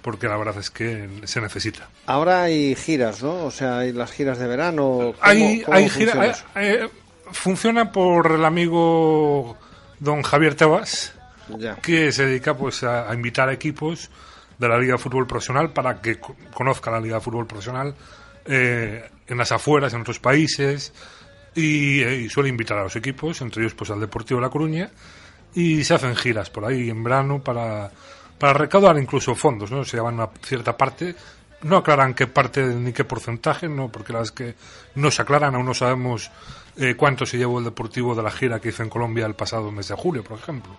porque 0.02 0.28
la 0.28 0.38
verdad 0.38 0.58
es 0.60 0.70
que 0.70 1.10
se 1.24 1.42
necesita. 1.42 1.90
Ahora 2.06 2.44
hay 2.44 2.76
giras, 2.76 3.24
¿no? 3.24 3.46
O 3.46 3.52
sea, 3.52 3.80
hay 3.80 3.92
las 3.92 4.12
giras 4.12 4.38
de 4.40 4.48
verano. 4.48 4.82
¿Cómo- 4.84 5.16
Hay, 5.22 5.62
cómo 5.64 5.78
hay 5.78 5.90
funciona 5.90 6.12
gira- 6.14 6.32
eso? 6.32 6.46
eh, 6.56 6.80
eh, 6.86 6.90
funciona 7.32 7.92
por 7.92 8.32
el 8.32 8.46
amigo 8.46 9.58
don 10.00 10.22
Javier 10.22 10.56
Tebas, 10.56 11.14
Ya. 11.58 11.76
que 11.76 12.12
se 12.12 12.26
dedica 12.26 12.56
pues 12.56 12.84
a, 12.84 13.10
a 13.10 13.14
invitar 13.14 13.50
a 13.50 13.54
equipos 13.54 14.10
de 14.58 14.70
la 14.70 14.78
Liga 14.78 14.94
de 14.94 14.98
Fútbol 15.00 15.28
Profesional 15.28 15.72
para 15.74 16.02
que 16.02 16.20
co- 16.20 16.36
conozcan 16.54 16.94
la 16.94 17.00
Liga 17.02 17.16
de 17.16 17.22
Fútbol 17.22 17.46
Profesional 17.48 17.94
eh, 18.46 19.04
en 19.28 19.38
las 19.38 19.52
afueras, 19.52 19.94
en 19.94 20.02
otros 20.02 20.20
países, 20.20 20.94
y, 21.56 22.02
eh, 22.04 22.16
y 22.22 22.30
suele 22.30 22.50
invitar 22.50 22.78
a 22.78 22.84
los 22.84 22.96
equipos, 22.96 23.42
entre 23.42 23.64
ellos 23.64 23.74
pues 23.74 23.90
al 23.90 24.00
Deportivo 24.00 24.40
de 24.40 24.46
La 24.46 24.52
Coruña, 24.52 24.92
y 25.56 25.84
se 25.84 25.94
hacen 25.94 26.16
giras 26.16 26.50
por 26.50 26.66
ahí 26.66 26.90
en 26.90 27.04
verano 27.04 27.42
para, 27.44 27.90
para 28.38 28.54
recaudar 28.54 28.98
incluso 28.98 29.36
fondos, 29.36 29.72
¿no? 29.72 29.84
Se 29.84 29.98
llevan 29.98 30.16
una 30.16 30.30
cierta 30.44 30.76
parte, 30.78 31.16
no 31.64 31.78
aclaran 31.78 32.14
qué 32.14 32.28
parte 32.28 32.62
ni 32.64 32.92
qué 32.94 33.04
porcentaje, 33.06 33.68
no, 33.68 33.90
porque 33.92 34.14
la 34.14 34.22
es 34.22 34.32
que 34.32 34.56
no 34.96 35.10
se 35.12 35.22
aclaran, 35.22 35.56
aún 35.56 35.66
no 35.66 35.74
sabemos 35.74 36.30
eh, 36.78 36.96
cuánto 36.96 37.26
se 37.26 37.38
llevó 37.38 37.60
el 37.60 37.66
Deportivo 37.66 38.14
de 38.16 38.24
la 38.24 38.32
gira 38.32 38.60
que 38.60 38.70
hizo 38.70 38.84
en 38.84 38.90
Colombia 38.90 39.26
el 39.26 39.34
pasado 39.36 39.72
mes 39.72 39.88
de 39.88 39.96
julio, 39.96 40.24
por 40.24 40.38
ejemplo. 40.38 40.74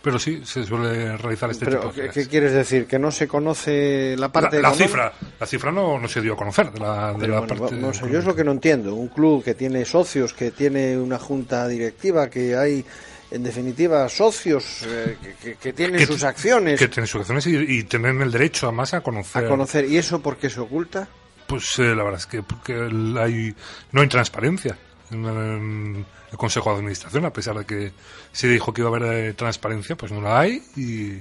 Pero 0.00 0.18
sí, 0.18 0.42
se 0.44 0.64
suele 0.64 1.16
realizar 1.16 1.50
este 1.50 1.64
Pero, 1.64 1.80
tipo 1.80 1.88
de 1.88 1.94
¿qué, 1.94 2.08
giras. 2.08 2.14
qué 2.14 2.28
quieres 2.28 2.52
decir? 2.52 2.86
¿Que 2.86 2.98
no 3.00 3.10
se 3.10 3.26
conoce 3.26 4.14
la 4.16 4.30
La, 4.32 4.32
parte 4.32 4.60
la 4.60 4.72
económica? 4.72 4.86
cifra, 4.86 5.12
la 5.40 5.46
cifra 5.46 5.72
no, 5.72 5.98
no 5.98 6.06
se 6.06 6.20
dio 6.20 6.34
a 6.34 6.36
conocer 6.36 6.70
de 6.70 6.78
la, 6.78 7.12
de 7.14 7.26
la 7.28 7.40
bueno, 7.40 7.56
parte 7.56 7.74
no 7.74 7.92
sé, 7.92 8.08
yo 8.08 8.18
es 8.20 8.24
lo 8.24 8.34
que 8.34 8.44
no 8.44 8.52
entiendo. 8.52 8.94
Un 8.94 9.08
club 9.08 9.42
que 9.42 9.54
tiene 9.54 9.84
socios, 9.84 10.32
que 10.34 10.52
tiene 10.52 10.96
una 10.96 11.18
junta 11.18 11.66
directiva, 11.66 12.30
que 12.30 12.56
hay, 12.56 12.84
en 13.30 13.42
definitiva, 13.42 14.08
socios 14.08 14.82
eh, 14.86 15.16
que, 15.42 15.54
que- 15.56 15.72
tienen 15.72 15.98
que- 15.98 16.06
sus 16.06 16.22
acciones 16.24 16.78
que 16.78 16.88
tienen 16.88 17.06
sus 17.06 17.20
acciones 17.20 17.46
y, 17.46 17.56
y 17.56 17.82
tienen 17.84 18.20
el 18.22 18.30
derecho 18.32 18.66
además 18.68 18.94
a 18.94 19.00
conocer 19.02 19.44
a 19.44 19.48
conocer. 19.48 19.84
¿Y 19.84 19.98
eso 19.98 20.20
por 20.20 20.36
qué 20.38 20.48
se 20.50 20.60
oculta? 20.60 21.08
Pues 21.46 21.78
eh, 21.78 21.94
la 21.94 22.02
verdad 22.04 22.20
es 22.20 22.26
que 22.26 22.42
porque 22.42 22.74
hay, 23.20 23.54
no 23.92 24.00
hay 24.02 24.08
transparencia 24.08 24.76
en 25.10 25.24
el, 25.24 25.36
en 25.36 26.06
el 26.30 26.36
Consejo 26.38 26.70
de 26.70 26.76
Administración, 26.76 27.24
a 27.24 27.32
pesar 27.32 27.56
de 27.58 27.64
que 27.64 27.92
se 28.32 28.48
dijo 28.48 28.72
que 28.74 28.82
iba 28.82 28.90
a 28.90 28.96
haber 28.96 29.12
eh, 29.28 29.32
transparencia, 29.34 29.96
pues 29.96 30.12
no 30.12 30.20
la 30.20 30.40
hay 30.40 30.62
y, 30.76 31.12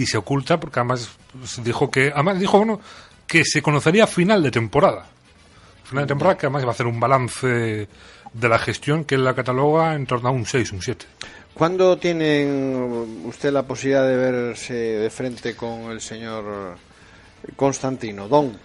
y 0.00 0.06
se 0.06 0.18
oculta 0.18 0.60
porque 0.60 0.80
además 0.80 1.10
pues, 1.32 1.62
dijo 1.64 1.90
que 1.90 2.10
además 2.12 2.38
dijo 2.38 2.58
bueno 2.58 2.80
que 3.26 3.44
se 3.44 3.60
conocería 3.62 4.04
a 4.04 4.06
final 4.06 4.42
de 4.42 4.50
temporada, 4.50 5.06
final 5.84 6.04
de 6.04 6.08
temporada 6.08 6.36
que 6.36 6.46
además 6.46 6.64
va 6.64 6.68
a 6.68 6.72
hacer 6.72 6.86
un 6.86 7.00
balance 7.00 7.88
de 8.32 8.48
la 8.48 8.58
gestión 8.58 9.04
que 9.04 9.18
la 9.18 9.34
cataloga 9.34 9.94
en 9.94 10.06
torno 10.06 10.28
a 10.28 10.32
un 10.32 10.46
6, 10.46 10.72
un 10.72 10.82
7. 10.82 11.06
¿Cuándo 11.54 11.96
tienen 11.96 13.22
usted 13.24 13.50
la 13.50 13.62
posibilidad 13.62 14.06
de 14.06 14.16
verse 14.16 14.74
de 14.74 15.10
frente 15.10 15.56
con 15.56 15.90
el 15.90 16.00
señor 16.00 16.76
Constantino, 17.56 18.28
Don? 18.28 18.58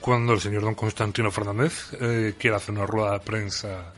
Cuando 0.00 0.32
el 0.32 0.40
señor 0.40 0.62
don 0.62 0.74
Constantino 0.74 1.30
Fernández 1.30 1.92
eh, 2.00 2.34
quiera 2.38 2.56
hacer 2.56 2.74
una 2.74 2.86
rueda 2.86 3.12
de 3.12 3.20
prensa 3.20 3.92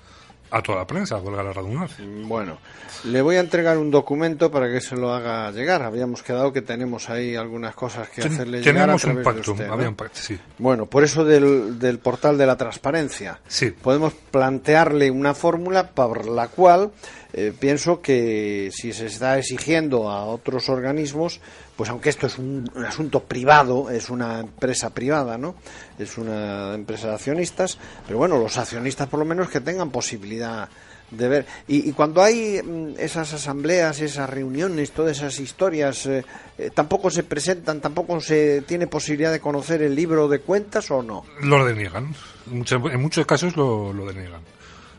a 0.50 0.62
toda 0.62 0.78
la 0.78 0.86
prensa, 0.86 1.16
valga 1.16 1.42
la 1.42 1.52
redundancia. 1.52 2.04
Bueno, 2.24 2.58
le 3.04 3.20
voy 3.22 3.36
a 3.36 3.40
entregar 3.40 3.78
un 3.78 3.90
documento 3.90 4.50
para 4.50 4.68
que 4.70 4.80
se 4.80 4.96
lo 4.96 5.12
haga 5.12 5.50
llegar. 5.52 5.82
Habíamos 5.82 6.22
quedado 6.22 6.52
que 6.52 6.62
tenemos 6.62 7.08
ahí 7.10 7.36
algunas 7.36 7.74
cosas 7.74 8.08
que 8.08 8.22
Ten- 8.22 8.32
hacerle 8.32 8.58
llegar 8.62 8.76
a 8.90 8.96
tenemos 8.96 9.04
un 9.04 9.10
través 9.10 9.24
de 9.26 9.32
pacto, 9.34 9.52
usted, 9.52 9.66
¿no? 9.66 9.72
había 9.74 9.88
un 9.88 9.94
pacto, 9.94 10.18
sí. 10.20 10.38
Bueno, 10.58 10.86
por 10.86 11.04
eso 11.04 11.24
del, 11.24 11.78
del 11.78 11.98
portal 11.98 12.38
de 12.38 12.46
la 12.46 12.56
transparencia. 12.56 13.40
Sí. 13.46 13.70
Podemos 13.70 14.12
plantearle 14.30 15.10
una 15.10 15.34
fórmula 15.34 15.88
por 15.90 16.26
la 16.26 16.48
cual 16.48 16.90
eh, 17.34 17.52
pienso 17.58 18.00
que 18.00 18.70
si 18.72 18.92
se 18.92 19.06
está 19.06 19.38
exigiendo 19.38 20.10
a 20.10 20.24
otros 20.24 20.68
organismos, 20.68 21.40
pues 21.78 21.90
aunque 21.90 22.08
esto 22.08 22.26
es 22.26 22.38
un, 22.38 22.68
un 22.74 22.84
asunto 22.84 23.22
privado, 23.22 23.88
es 23.88 24.10
una 24.10 24.40
empresa 24.40 24.90
privada, 24.90 25.38
¿no? 25.38 25.54
Es 25.96 26.18
una 26.18 26.74
empresa 26.74 27.06
de 27.06 27.14
accionistas, 27.14 27.78
pero 28.04 28.18
bueno, 28.18 28.36
los 28.36 28.58
accionistas 28.58 29.06
por 29.06 29.20
lo 29.20 29.24
menos 29.24 29.48
que 29.48 29.60
tengan 29.60 29.92
posibilidad 29.92 30.68
de 31.12 31.28
ver. 31.28 31.46
Y, 31.68 31.88
y 31.88 31.92
cuando 31.92 32.20
hay 32.20 32.60
mm, 32.60 32.94
esas 32.98 33.32
asambleas, 33.32 34.00
esas 34.00 34.28
reuniones, 34.28 34.90
todas 34.90 35.18
esas 35.18 35.38
historias, 35.38 36.04
eh, 36.06 36.24
eh, 36.58 36.70
tampoco 36.74 37.10
se 37.10 37.22
presentan, 37.22 37.80
tampoco 37.80 38.20
se 38.20 38.62
tiene 38.62 38.88
posibilidad 38.88 39.30
de 39.30 39.38
conocer 39.38 39.80
el 39.80 39.94
libro 39.94 40.26
de 40.26 40.40
cuentas 40.40 40.90
o 40.90 41.00
no. 41.04 41.26
Lo 41.42 41.64
deniegan. 41.64 42.12
En 42.50 43.00
muchos 43.00 43.24
casos 43.24 43.56
lo, 43.56 43.92
lo 43.92 44.04
deniegan. 44.04 44.40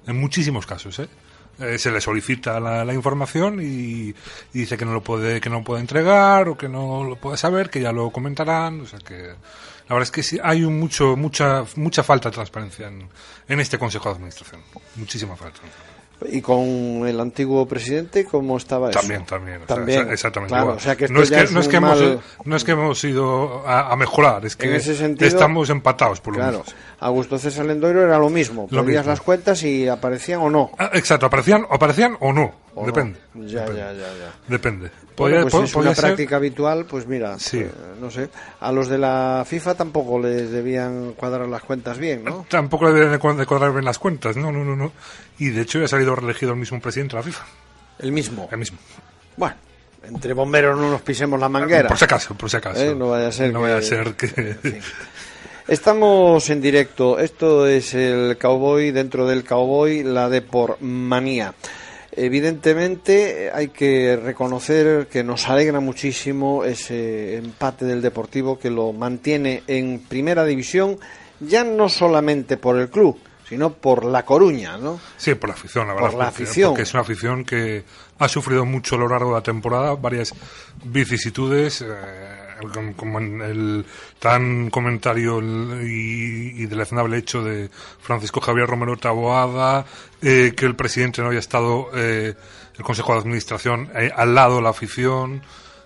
En 0.07 0.17
muchísimos 0.17 0.65
casos, 0.65 0.97
¿eh? 0.99 1.09
Eh, 1.59 1.77
se 1.77 1.91
le 1.91 1.99
solicita 1.99 2.59
la, 2.59 2.93
información 2.93 3.59
y, 3.61 4.09
y 4.53 4.59
dice 4.59 4.77
que 4.77 4.85
no 4.85 4.93
lo 4.93 5.03
puede 5.03 5.41
que 5.41 5.49
no 5.49 5.63
puede 5.63 5.81
entregar 5.81 6.47
o 6.47 6.57
que 6.57 6.69
no 6.69 7.03
lo 7.03 7.17
puede 7.17 7.37
saber, 7.37 7.69
que 7.69 7.81
ya 7.81 7.91
lo 7.91 8.11
comentarán. 8.11 8.81
O 8.81 8.85
sea 8.85 8.99
que 8.99 9.15
la 9.15 9.95
verdad 9.95 10.03
es 10.03 10.11
que 10.11 10.23
sí, 10.23 10.39
hay 10.41 10.63
un 10.63 10.79
mucho 10.79 11.17
mucha 11.17 11.65
mucha 11.75 12.03
falta 12.03 12.29
de 12.29 12.35
transparencia 12.35 12.87
en, 12.87 13.09
en 13.47 13.59
este 13.59 13.77
Consejo 13.77 14.09
de 14.09 14.15
Administración. 14.15 14.61
Muchísima 14.95 15.35
falta. 15.35 15.59
Y 16.29 16.41
con 16.41 16.57
el 17.07 17.17
antiguo 17.19 17.65
presidente, 17.65 18.25
¿cómo 18.25 18.57
estaba 18.57 18.89
eso? 18.89 18.99
También, 18.99 19.25
también. 19.25 19.61
o 19.63 19.67
sea, 20.05 20.11
exactamente. 20.13 20.49
claro, 20.51 20.63
igual. 20.65 20.77
o 20.77 20.79
sea 20.81 20.95
que 20.97 21.07
no 21.07 21.21
es 21.21 21.29
que, 21.29 21.41
es 21.41 21.51
no 21.53 21.61
es 21.61 21.67
que 21.69 21.77
hemos, 21.77 21.99
mal- 22.01 22.19
no 22.43 22.55
es 22.57 22.63
que 22.65 22.71
hemos 22.73 23.03
ido 23.05 23.65
a, 23.65 23.91
a 23.91 23.95
mejorar, 23.95 24.45
es 24.45 24.55
que 24.57 24.67
En 24.67 24.73
ese 24.75 24.95
sentido- 24.95 25.27
estamos 25.27 25.69
empatados 25.69 26.19
por 26.19 26.33
lo 26.33 26.39
Claro, 26.39 26.51
menos. 26.59 26.75
Augusto 26.99 27.37
César 27.39 27.65
Lendoiro 27.65 28.03
era 28.03 28.17
lo 28.19 28.29
mismo. 28.29 28.67
Lo 28.69 28.83
Pedías 28.83 29.03
mismo. 29.03 29.11
las 29.11 29.21
cuentas 29.21 29.63
y 29.63 29.87
aparecían 29.87 30.41
o 30.41 30.49
no. 30.49 30.71
Ah, 30.77 30.89
exacto, 30.93 31.25
aparecían, 31.27 31.65
aparecían 31.69 32.17
o 32.19 32.33
no. 32.33 32.51
O 32.75 32.81
no. 32.81 32.87
Depende. 32.87 33.19
Ya, 33.35 33.61
Depende. 33.61 33.79
ya, 33.79 33.93
ya, 33.93 34.07
ya. 34.17 34.33
Depende. 34.47 34.89
Bueno, 34.89 35.15
Podría- 35.15 35.41
pues 35.41 35.51
po- 35.53 35.59
si 35.59 35.65
es 35.65 35.75
una 35.75 35.95
ser- 35.95 36.05
práctica 36.05 36.35
habitual, 36.37 36.85
pues 36.85 37.07
mira, 37.07 37.37
Sí. 37.39 37.59
eh, 37.59 37.71
no 37.99 38.09
sé. 38.11 38.29
A 38.59 38.71
los 38.71 38.87
de 38.87 38.97
la 38.97 39.43
FIFA 39.45 39.75
tampoco 39.75 40.19
les 40.19 40.49
debían 40.51 41.13
cuadrar 41.13 41.47
las 41.47 41.61
cuentas 41.63 41.97
bien, 41.97 42.23
¿no? 42.23 42.45
Tampoco 42.49 42.85
le 42.85 42.93
deben 42.93 43.11
de 43.11 43.19
cua- 43.19 43.35
de 43.35 43.45
cuadrar 43.45 43.71
bien 43.73 43.83
las 43.85 43.99
cuentas, 43.99 44.37
no, 44.37 44.51
no, 44.51 44.63
no, 44.63 44.75
no. 44.77 44.91
Y 45.39 45.49
de 45.49 45.61
hecho 45.61 45.79
ya 45.79 45.85
ha 45.85 45.87
salido 45.87 46.15
reelegido 46.15 46.51
el 46.53 46.59
mismo 46.59 46.79
presidente 46.81 47.15
de 47.15 47.19
la 47.21 47.23
FIFA, 47.23 47.45
El 47.99 48.11
mismo. 48.11 48.47
el 48.51 48.57
mismo. 48.57 48.77
Bueno, 49.37 49.55
entre 50.03 50.33
bomberos 50.33 50.77
no 50.77 50.89
nos 50.91 51.01
pisemos 51.01 51.39
la 51.39 51.47
manguera. 51.49 51.87
Por 51.87 51.97
si 51.97 52.05
acaso, 52.05 52.35
por 52.35 52.49
si 52.49 52.57
acaso. 52.57 52.81
Eh, 52.81 52.93
no 52.95 53.09
vaya 53.09 53.27
a 53.27 53.31
ser 53.31 53.53
No 53.53 53.59
que- 53.59 53.63
vaya 53.63 53.77
a 53.77 53.81
ser 53.81 54.13
que... 54.15 54.55
Estamos 55.67 56.49
en 56.49 56.61
directo. 56.61 57.19
Esto 57.19 57.67
es 57.67 57.93
el 57.93 58.37
Cowboy 58.37 58.91
dentro 58.91 59.27
del 59.27 59.43
Cowboy, 59.43 60.03
la 60.03 60.27
de 60.27 60.41
por 60.41 60.81
manía. 60.81 61.53
Evidentemente 62.11 63.51
hay 63.53 63.67
que 63.67 64.15
reconocer 64.21 65.07
que 65.07 65.23
nos 65.23 65.47
alegra 65.47 65.79
muchísimo 65.79 66.63
ese 66.63 67.37
empate 67.37 67.85
del 67.85 68.01
Deportivo 68.01 68.57
que 68.57 68.71
lo 68.71 68.93
mantiene 68.93 69.61
en 69.67 69.99
primera 69.99 70.43
división, 70.43 70.97
ya 71.39 71.63
no 71.63 71.87
solamente 71.87 72.57
por 72.57 72.77
el 72.79 72.89
club, 72.89 73.19
sino 73.49 73.73
por 73.73 74.05
La 74.05 74.23
Coruña, 74.23 74.77
¿no? 74.77 74.99
Sí, 75.17 75.33
por 75.35 75.49
la 75.49 75.55
afición, 75.55 75.87
la 75.87 75.93
Por 75.95 76.03
verdad. 76.03 76.17
la 76.19 76.25
porque- 76.29 76.43
afición. 76.43 76.69
Porque 76.71 76.83
es 76.83 76.93
una 76.93 77.01
afición 77.01 77.43
que 77.43 77.83
ha 78.19 78.27
sufrido 78.29 78.63
mucho 78.65 78.95
a 78.95 78.99
lo 78.99 79.07
largo 79.09 79.29
de 79.31 79.35
la 79.35 79.43
temporada, 79.43 79.95
varias 79.95 80.33
vicisitudes, 80.83 81.81
eh, 81.81 81.87
como- 82.95 83.19
en 83.19 83.41
el 83.41 83.85
tan 84.19 84.69
comentario 84.69 85.39
y, 85.41 86.53
y 86.61 86.65
deleznable 86.65 87.17
hecho 87.17 87.43
de 87.43 87.69
Francisco 88.01 88.41
Javier 88.41 88.67
Romero 88.67 88.97
Taboada, 88.97 89.85
eh, 90.21 90.53
que 90.55 90.65
el 90.65 90.75
presidente 90.75 91.21
no 91.21 91.27
había 91.27 91.39
estado, 91.39 91.89
eh, 91.95 92.33
el 92.77 92.83
Consejo 92.83 93.13
de 93.13 93.19
Administración, 93.19 93.89
eh, 93.95 94.11
al 94.15 94.35
lado 94.35 94.57
de 94.57 94.61
la 94.63 94.69
afición. 94.69 95.41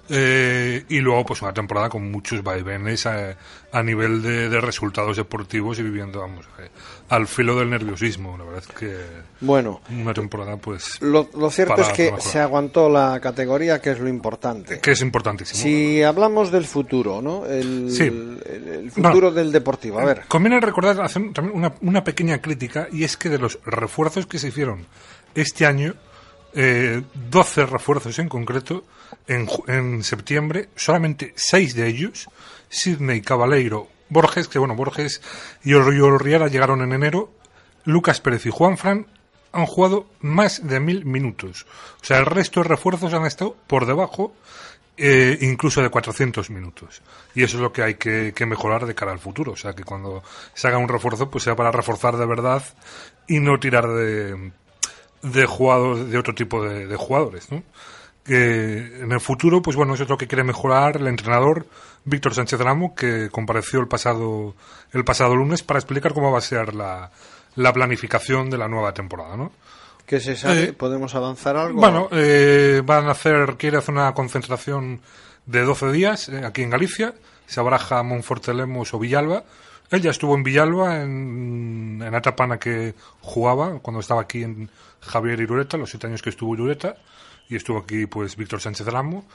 Eh, 0.09 0.83
y 0.89 0.99
luego 0.99 1.25
pues 1.25 1.41
una 1.41 1.53
temporada 1.53 1.87
con 1.89 2.11
muchos 2.11 2.43
vaivenes 2.43 3.05
a, 3.05 3.37
a 3.71 3.83
nivel 3.83 4.21
de, 4.21 4.49
de 4.49 4.59
resultados 4.61 5.15
deportivos 5.15 5.79
y 5.79 5.83
viviendo 5.83 6.19
vamos 6.19 6.45
eh, 6.59 6.69
al 7.09 7.25
filo 7.25 7.55
del 7.57 7.69
nerviosismo 7.69 8.37
la 8.37 8.43
verdad 8.43 8.63
es 8.69 8.75
que 8.75 8.97
Bueno, 9.39 9.81
una 9.89 10.13
temporada 10.13 10.57
pues 10.57 11.01
lo, 11.01 11.29
lo 11.37 11.49
cierto 11.49 11.81
es 11.81 11.89
que 11.89 12.13
se 12.19 12.39
aguantó 12.39 12.89
la 12.89 13.19
categoría, 13.21 13.79
que 13.81 13.91
es 13.91 13.99
lo 13.99 14.09
importante. 14.09 14.79
que 14.81 14.91
es 14.91 15.01
importantísimo 15.01 15.61
Si 15.61 16.03
hablamos 16.03 16.51
del 16.51 16.65
futuro, 16.65 17.21
¿no? 17.21 17.45
El, 17.45 17.89
Sí. 17.89 18.03
el- 18.03 18.41
el 18.83 18.91
futuro 18.91 19.31
del 19.31 19.51
Deportivo. 19.53 19.99
A 19.99 20.05
ver. 20.05 20.23
conviene 20.27 20.59
recordar 20.59 21.01
hacer 21.01 21.31
también 21.33 21.55
una, 21.57 21.73
una 21.81 22.03
pequeña 22.03 22.41
crítica 22.41 22.87
y 22.91 23.03
es 23.05 23.15
que 23.15 23.29
de 23.29 23.37
los 23.39 23.57
refuerzos 23.65 24.25
que 24.25 24.37
se 24.37 24.49
hicieron 24.49 24.85
este 25.33 25.65
año 25.65 25.93
eh, 26.53 27.01
12 27.31 27.65
refuerzos 27.65 28.19
en 28.19 28.27
concreto 28.29 28.83
en, 29.27 29.47
en 29.67 30.03
septiembre, 30.03 30.69
solamente 30.75 31.33
seis 31.35 31.75
de 31.75 31.87
ellos, 31.87 32.29
Sidney 32.69 33.21
Cabaleiro, 33.21 33.87
Borges, 34.09 34.47
que 34.47 34.59
bueno, 34.59 34.75
Borges 34.75 35.21
y 35.63 35.73
Riera 35.73 36.47
llegaron 36.47 36.81
en 36.81 36.93
enero, 36.93 37.31
Lucas 37.85 38.21
Pérez 38.21 38.45
y 38.45 38.49
Juan 38.51 38.77
Fran 38.77 39.07
han 39.51 39.65
jugado 39.65 40.07
más 40.21 40.67
de 40.67 40.79
mil 40.79 41.05
minutos. 41.05 41.65
O 42.01 42.05
sea, 42.05 42.17
el 42.17 42.25
resto 42.25 42.61
de 42.61 42.69
refuerzos 42.69 43.13
han 43.13 43.25
estado 43.25 43.55
por 43.67 43.85
debajo 43.85 44.33
eh, 44.95 45.39
incluso 45.41 45.81
de 45.81 45.89
400 45.89 46.49
minutos. 46.51 47.01
Y 47.33 47.43
eso 47.43 47.57
es 47.57 47.63
lo 47.63 47.73
que 47.73 47.81
hay 47.81 47.95
que, 47.95 48.45
mejorar 48.45 48.85
de 48.85 48.93
cara 48.93 49.11
al 49.11 49.19
futuro. 49.19 49.53
O 49.53 49.55
sea, 49.55 49.73
que 49.73 49.83
cuando 49.83 50.23
se 50.53 50.67
haga 50.67 50.77
un 50.77 50.87
refuerzo, 50.87 51.29
pues 51.29 51.43
sea 51.43 51.55
para 51.55 51.71
reforzar 51.71 52.17
de 52.17 52.25
verdad 52.25 52.63
y 53.27 53.39
no 53.39 53.59
tirar 53.59 53.87
de, 53.87 54.51
de 55.21 55.45
de 56.07 56.17
otro 56.17 56.35
tipo 56.35 56.63
de, 56.63 56.95
jugadores, 56.95 57.51
¿no? 57.51 57.63
Que 58.23 59.01
en 59.01 59.11
el 59.11 59.19
futuro, 59.19 59.61
pues 59.61 59.75
bueno, 59.75 59.95
es 59.95 60.07
lo 60.07 60.17
que 60.17 60.27
quiere 60.27 60.43
mejorar 60.43 60.95
el 60.97 61.07
entrenador 61.07 61.65
Víctor 62.05 62.33
Sánchez 62.33 62.59
Ramo, 62.59 62.95
que 62.95 63.29
compareció 63.29 63.79
el 63.79 63.87
pasado, 63.87 64.55
el 64.91 65.03
pasado 65.03 65.35
lunes 65.35 65.63
para 65.63 65.79
explicar 65.79 66.13
cómo 66.13 66.31
va 66.31 66.37
a 66.37 66.41
ser 66.41 66.73
la, 66.73 67.11
la 67.55 67.73
planificación 67.73 68.49
de 68.49 68.57
la 68.57 68.67
nueva 68.67 68.93
temporada, 68.93 69.35
¿no? 69.35 69.51
¿Qué 70.05 70.19
se 70.19 70.35
sabe? 70.35 70.63
Eh, 70.63 70.73
¿Podemos 70.73 71.15
avanzar 71.15 71.55
algo? 71.55 71.79
Bueno, 71.79 72.09
eh, 72.11 72.81
van 72.85 73.07
a 73.07 73.11
hacer, 73.11 73.55
quiere 73.57 73.77
hacer 73.77 73.93
una 73.93 74.13
concentración 74.13 74.99
de 75.45 75.61
12 75.61 75.91
días 75.91 76.29
eh, 76.29 76.45
aquí 76.45 76.61
en 76.61 76.69
Galicia. 76.69 77.13
Se 77.45 77.59
abraja 77.59 78.03
Monforte 78.03 78.53
Lemos 78.53 78.93
o 78.93 78.99
Villalba. 78.99 79.43
Él 79.91 80.01
ya 80.01 80.11
estuvo 80.11 80.35
en 80.35 80.43
Villalba, 80.43 81.01
en, 81.01 82.01
en 82.03 82.11
la 82.11 82.17
etapa 82.17 82.45
en 82.45 82.49
la 82.51 82.59
que 82.59 82.95
jugaba, 83.21 83.79
cuando 83.79 83.99
estaba 83.99 84.21
aquí 84.21 84.43
en 84.43 84.69
Javier 85.01 85.39
Irureta, 85.39 85.77
los 85.77 85.89
siete 85.89 86.07
años 86.07 86.21
que 86.21 86.31
estuvo 86.31 86.53
Irureta. 86.53 86.95
Y 87.49 87.55
estuvo 87.55 87.79
aquí, 87.79 88.05
pues, 88.05 88.35
Víctor 88.35 88.61
Sánchez 88.61 88.87
Ramo. 88.87 89.25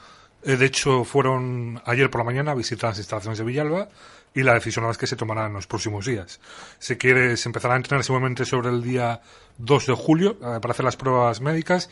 de 0.43 0.65
hecho, 0.65 1.03
fueron 1.03 1.81
ayer 1.85 2.09
por 2.09 2.21
la 2.21 2.25
mañana 2.25 2.51
a 2.51 2.55
visitar 2.55 2.91
las 2.91 2.97
instalaciones 2.97 3.39
de 3.39 3.43
Villalba 3.43 3.89
y 4.33 4.43
la 4.43 4.53
decisión 4.53 4.89
es 4.89 4.97
que 4.97 5.07
se 5.07 5.15
tomará 5.15 5.45
en 5.47 5.53
los 5.53 5.65
próximos 5.67 6.05
días. 6.05 6.41
Se 6.77 6.97
quiere, 6.97 7.37
se 7.37 7.49
empezará 7.49 7.73
a 7.73 7.77
entrenar 7.77 8.03
seguramente 8.03 8.45
sobre 8.45 8.69
el 8.69 8.83
día 8.83 9.21
2 9.57 9.87
de 9.87 9.93
julio 9.93 10.31
eh, 10.31 10.59
para 10.61 10.71
hacer 10.71 10.85
las 10.85 10.97
pruebas 10.97 11.41
médicas. 11.41 11.89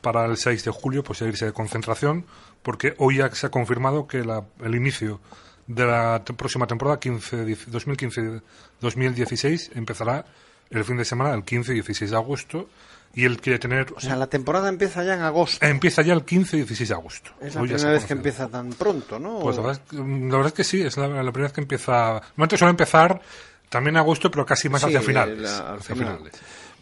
Para 0.00 0.24
el 0.24 0.36
6 0.38 0.64
de 0.64 0.70
julio, 0.70 1.04
pues 1.04 1.18
seguirse 1.18 1.44
de 1.44 1.52
concentración, 1.52 2.24
porque 2.62 2.94
hoy 2.96 3.18
ya 3.18 3.30
se 3.32 3.48
ha 3.48 3.50
confirmado 3.50 4.06
que 4.06 4.18
el 4.18 4.74
inicio 4.74 5.20
de 5.66 5.84
la 5.84 6.24
próxima 6.24 6.66
temporada 6.66 6.98
2015-2016 6.98 9.72
empezará 9.74 10.24
el 10.70 10.84
fin 10.84 10.96
de 10.96 11.04
semana 11.04 11.32
del 11.32 11.44
15 11.44 11.72
y 11.72 11.74
16 11.74 12.10
de 12.10 12.16
agosto 12.16 12.70
y 13.14 13.24
él 13.24 13.40
quiere 13.40 13.58
tener... 13.58 13.92
O 13.96 14.00
sea, 14.00 14.16
la 14.16 14.28
temporada 14.28 14.68
empieza 14.68 15.02
ya 15.02 15.14
en 15.14 15.22
agosto. 15.22 15.64
Empieza 15.64 16.02
ya 16.02 16.12
el 16.12 16.24
15 16.24 16.56
y 16.56 16.60
16 16.60 16.88
de 16.88 16.94
agosto. 16.94 17.30
Es 17.40 17.54
la 17.54 17.62
primera 17.62 17.90
vez 17.90 18.04
que 18.04 18.12
empieza 18.12 18.48
tan 18.48 18.70
pronto, 18.70 19.18
¿no? 19.18 19.40
Pues 19.40 19.56
la 19.56 19.62
verdad, 19.62 20.46
es, 20.46 20.52
que 20.52 20.64
sí, 20.64 20.80
es 20.82 20.96
la, 20.96 21.06
primera 21.08 21.32
vez 21.32 21.52
que 21.52 21.60
empieza... 21.60 22.12
Normalmente 22.12 22.56
suele 22.56 22.70
empezar 22.70 23.20
también 23.68 23.96
en 23.96 24.00
agosto, 24.00 24.30
pero 24.30 24.46
casi 24.46 24.68
más 24.68 24.84
hacia 24.84 25.00
finales. 25.00 25.50
al 25.50 25.80
finales. 25.80 26.34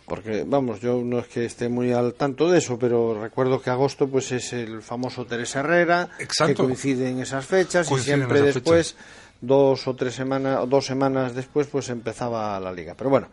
Porque, 0.08 0.44
vamos, 0.46 0.80
yo 0.80 1.02
no 1.04 1.18
es 1.18 1.28
que 1.28 1.44
esté 1.44 1.68
muy 1.68 1.92
al 1.92 2.14
tanto 2.14 2.50
de 2.50 2.58
eso, 2.58 2.78
pero 2.78 3.20
recuerdo 3.20 3.60
que 3.60 3.68
agosto 3.68 4.08
pues 4.08 4.32
es 4.32 4.54
el 4.54 4.80
famoso 4.80 5.26
Teresa 5.26 5.60
Herrera, 5.60 6.08
que 6.18 6.54
coincide 6.54 7.10
en 7.10 7.20
esas 7.20 7.44
fechas 7.44 7.90
y 7.90 7.98
siempre 7.98 8.40
después, 8.40 8.96
dos 9.42 9.86
o 9.86 9.94
tres 9.94 10.14
semanas, 10.14 10.66
dos 10.66 10.86
semanas 10.86 11.34
después, 11.34 11.66
pues 11.66 11.90
empezaba 11.90 12.58
la 12.58 12.72
liga. 12.72 12.94
Pero 12.96 13.10
bueno, 13.10 13.28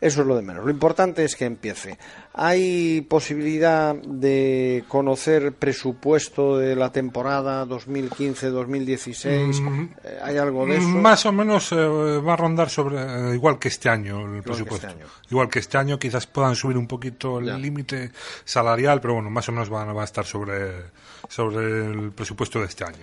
eso 0.00 0.20
es 0.20 0.26
lo 0.26 0.36
de 0.36 0.42
menos. 0.42 0.64
Lo 0.64 0.70
importante 0.70 1.24
es 1.24 1.34
que 1.34 1.44
empiece. 1.44 1.98
¿Hay 2.34 3.00
posibilidad 3.02 3.96
de 3.96 4.84
conocer 4.86 5.54
presupuesto 5.54 6.56
de 6.56 6.76
la 6.76 6.92
temporada 6.92 7.66
2015-2016? 7.66 9.60
Mm, 9.60 9.88
eh, 10.04 10.18
¿Hay 10.22 10.36
algo 10.36 10.64
de 10.66 10.76
eso? 10.76 10.86
Más 10.86 11.26
o 11.26 11.32
menos 11.32 11.72
eh, 11.72 11.76
va 11.76 12.34
a 12.34 12.36
rondar 12.36 12.70
sobre 12.70 12.98
eh, 13.00 13.34
igual 13.34 13.58
que 13.58 13.66
este 13.68 13.88
año 13.88 14.36
el 14.36 14.42
presupuesto. 14.44 14.86
Este 14.86 15.04
igual 15.30 15.48
que 15.48 15.58
este 15.58 15.78
año 15.78 15.98
quizás 15.98 16.28
puedan 16.28 16.54
subir 16.54 16.76
un 16.78 16.86
poquito 16.86 17.40
el 17.40 17.60
límite 17.60 18.12
salarial, 18.44 19.00
pero 19.00 19.14
bueno, 19.14 19.30
más 19.30 19.48
o 19.48 19.52
menos 19.52 19.68
van, 19.68 19.96
va 19.96 20.02
a 20.02 20.04
estar 20.04 20.24
sobre 20.24 20.92
sobre 21.28 21.90
el 21.90 22.12
presupuesto 22.12 22.60
de 22.60 22.66
este 22.66 22.84
año. 22.84 22.98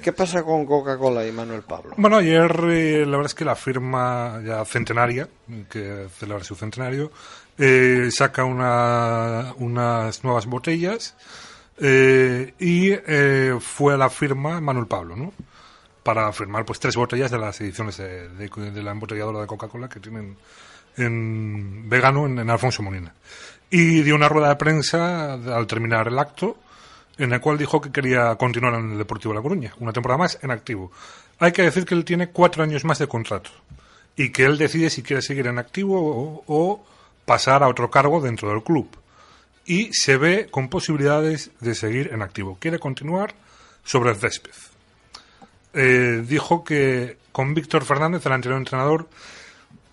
¿Qué 0.00 0.12
pasa 0.12 0.42
con 0.42 0.64
Coca-Cola 0.64 1.26
y 1.26 1.32
Manuel 1.32 1.62
Pablo? 1.62 1.94
Bueno, 1.96 2.18
ayer 2.18 2.62
la 2.62 3.16
verdad 3.16 3.26
es 3.26 3.34
que 3.34 3.44
la 3.44 3.56
firma 3.56 4.40
ya 4.44 4.64
centenaria, 4.64 5.28
que 5.70 6.06
celebra 6.34 6.44
su 6.44 6.54
centenario, 6.54 7.10
eh, 7.58 8.08
saca 8.10 8.44
una, 8.44 9.54
unas 9.58 10.24
nuevas 10.24 10.46
botellas 10.46 11.14
eh, 11.78 12.54
y 12.58 12.90
eh, 12.90 13.56
fue 13.60 13.94
a 13.94 13.96
la 13.96 14.10
firma 14.10 14.60
Manuel 14.60 14.86
Pablo, 14.86 15.16
¿no? 15.16 15.32
Para 16.02 16.32
firmar 16.32 16.64
pues 16.64 16.80
tres 16.80 16.96
botellas 16.96 17.30
de 17.30 17.38
las 17.38 17.60
ediciones 17.60 17.96
de, 17.96 18.82
la 18.82 18.90
embotelladora 18.90 19.40
de 19.40 19.46
Coca-Cola 19.46 19.88
que 19.88 20.00
tienen 20.00 20.36
en 20.96 21.88
vegano 21.88 22.26
en, 22.26 22.50
Alfonso 22.50 22.82
Molina. 22.82 23.14
Y 23.70 24.02
dio 24.02 24.14
una 24.14 24.28
rueda 24.28 24.50
de 24.50 24.56
prensa 24.56 25.32
al 25.32 25.66
terminar 25.66 26.08
el 26.08 26.18
acto 26.18 26.58
en 27.16 27.32
el 27.32 27.40
cual 27.40 27.56
dijo 27.56 27.80
que 27.80 27.90
quería 27.90 28.34
continuar 28.36 28.74
en 28.74 28.92
el 28.92 28.98
Deportivo 28.98 29.32
de 29.32 29.38
La 29.38 29.42
Coruña, 29.42 29.74
una 29.78 29.92
temporada 29.92 30.18
más 30.18 30.38
en 30.42 30.50
activo. 30.50 30.92
Hay 31.38 31.52
que 31.52 31.62
decir 31.62 31.84
que 31.86 31.94
él 31.94 32.04
tiene 32.04 32.28
cuatro 32.28 32.62
años 32.62 32.84
más 32.84 32.98
de 32.98 33.08
contrato 33.08 33.50
y 34.16 34.30
que 34.30 34.44
él 34.44 34.58
decide 34.58 34.90
si 34.90 35.02
quiere 35.02 35.22
seguir 35.22 35.46
en 35.46 35.58
activo 35.58 36.44
o 36.46 36.84
pasar 37.24 37.62
a 37.62 37.68
otro 37.68 37.90
cargo 37.90 38.20
dentro 38.20 38.50
del 38.50 38.62
club. 38.62 38.88
Y 39.66 39.92
se 39.92 40.16
ve 40.16 40.48
con 40.50 40.68
posibilidades 40.68 41.50
de 41.60 41.74
seguir 41.74 42.10
en 42.12 42.22
activo. 42.22 42.58
Quiere 42.60 42.78
continuar 42.78 43.34
sobre 43.82 44.10
el 44.10 44.16
césped. 44.16 44.52
Eh, 45.72 46.24
dijo 46.26 46.62
que 46.62 47.16
con 47.32 47.54
Víctor 47.54 47.84
Fernández, 47.84 48.24
el 48.26 48.32
anterior 48.32 48.58
entrenador, 48.58 49.08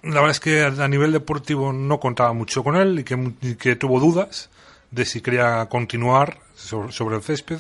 la 0.04 0.16
verdad 0.16 0.32
es 0.32 0.40
que 0.40 0.64
a 0.64 0.88
nivel 0.88 1.12
deportivo 1.12 1.74
no 1.74 2.00
contaba 2.00 2.34
mucho 2.34 2.64
con 2.64 2.76
él 2.76 3.00
y 3.00 3.04
que, 3.04 3.34
que 3.58 3.76
tuvo 3.76 4.00
dudas 4.00 4.50
de 4.92 5.06
si 5.06 5.22
quería 5.22 5.66
continuar 5.68 6.40
sobre, 6.56 7.16
el 7.16 7.24
césped. 7.24 7.60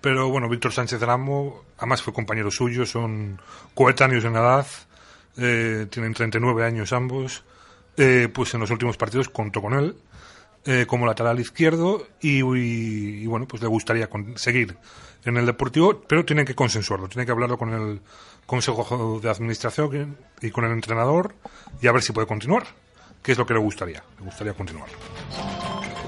Pero 0.00 0.30
bueno, 0.30 0.48
Víctor 0.48 0.72
Sánchez 0.72 1.00
Ramo, 1.00 1.62
además 1.78 2.02
fue 2.02 2.12
compañero 2.12 2.50
suyo, 2.50 2.86
son 2.86 3.40
coetáneos 3.74 4.24
en 4.24 4.36
edad, 4.36 4.66
eh, 5.40 5.86
tienen 5.90 6.14
39 6.14 6.64
años 6.64 6.92
ambos. 6.92 7.42
Eh, 7.96 8.28
pues 8.32 8.54
en 8.54 8.60
los 8.60 8.70
últimos 8.70 8.96
partidos 8.96 9.28
contó 9.28 9.60
con 9.60 9.74
él 9.74 9.96
eh, 10.64 10.84
como 10.86 11.06
lateral 11.06 11.40
izquierdo 11.40 12.06
y, 12.20 13.26
bueno, 13.26 13.46
pues 13.48 13.62
le 13.62 13.68
gustaría 13.68 14.08
seguir 14.36 14.76
en 15.24 15.36
el 15.36 15.46
Deportivo, 15.46 16.00
pero 16.06 16.24
tienen 16.24 16.44
que 16.44 16.54
consensuarlo, 16.54 17.08
tienen 17.08 17.26
que 17.26 17.32
hablarlo 17.32 17.58
con 17.58 17.72
el 17.72 18.00
Consejo 18.46 19.20
de 19.20 19.30
Administración 19.30 20.16
y 20.40 20.50
con 20.50 20.64
el 20.64 20.72
entrenador 20.72 21.34
y 21.80 21.86
a 21.88 21.92
ver 21.92 22.02
si 22.02 22.12
puede 22.12 22.26
continuar, 22.26 22.64
que 23.22 23.32
es 23.32 23.38
lo 23.38 23.46
que 23.46 23.54
le 23.54 23.60
gustaría, 23.60 24.02
le 24.18 24.24
gustaría 24.24 24.52
continuar. 24.52 24.88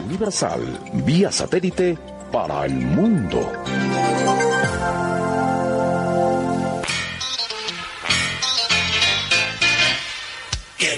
Universal, 0.06 0.80
vía 1.04 1.32
satélite 1.32 1.96
para 2.30 2.66
el 2.66 2.74
mundo. 2.74 3.52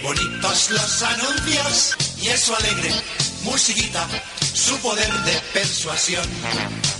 Bonitos 0.05 0.71
los 0.71 1.03
anuncios 1.03 1.97
y 2.21 2.29
eso 2.29 2.55
alegre, 2.57 2.91
musiquita, 3.43 4.07
su 4.53 4.77
poder 4.79 5.11
de 5.25 5.33
persuasión. 5.55 6.25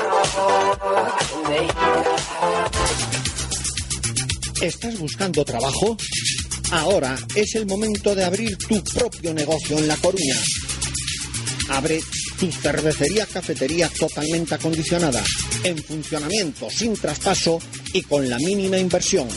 ¿Estás 4.61 4.99
buscando 4.99 5.43
trabajo? 5.43 5.97
Ahora 6.71 7.17
es 7.35 7.55
el 7.55 7.65
momento 7.65 8.15
de 8.15 8.23
abrir 8.23 8.57
tu 8.57 8.81
propio 8.83 9.33
negocio 9.33 9.77
en 9.77 9.87
La 9.87 9.97
Coruña. 9.97 10.35
Abre 11.69 11.99
tu 12.41 12.51
cervecería 12.51 13.25
cafetería 13.27 13.87
totalmente 13.87 14.55
acondicionada, 14.55 15.23
en 15.63 15.77
funcionamiento, 15.77 16.71
sin 16.71 16.93
traspaso 16.93 17.59
y 17.93 18.01
con 18.01 18.27
la 18.27 18.39
mínima 18.39 18.79
inversión. 18.79 19.27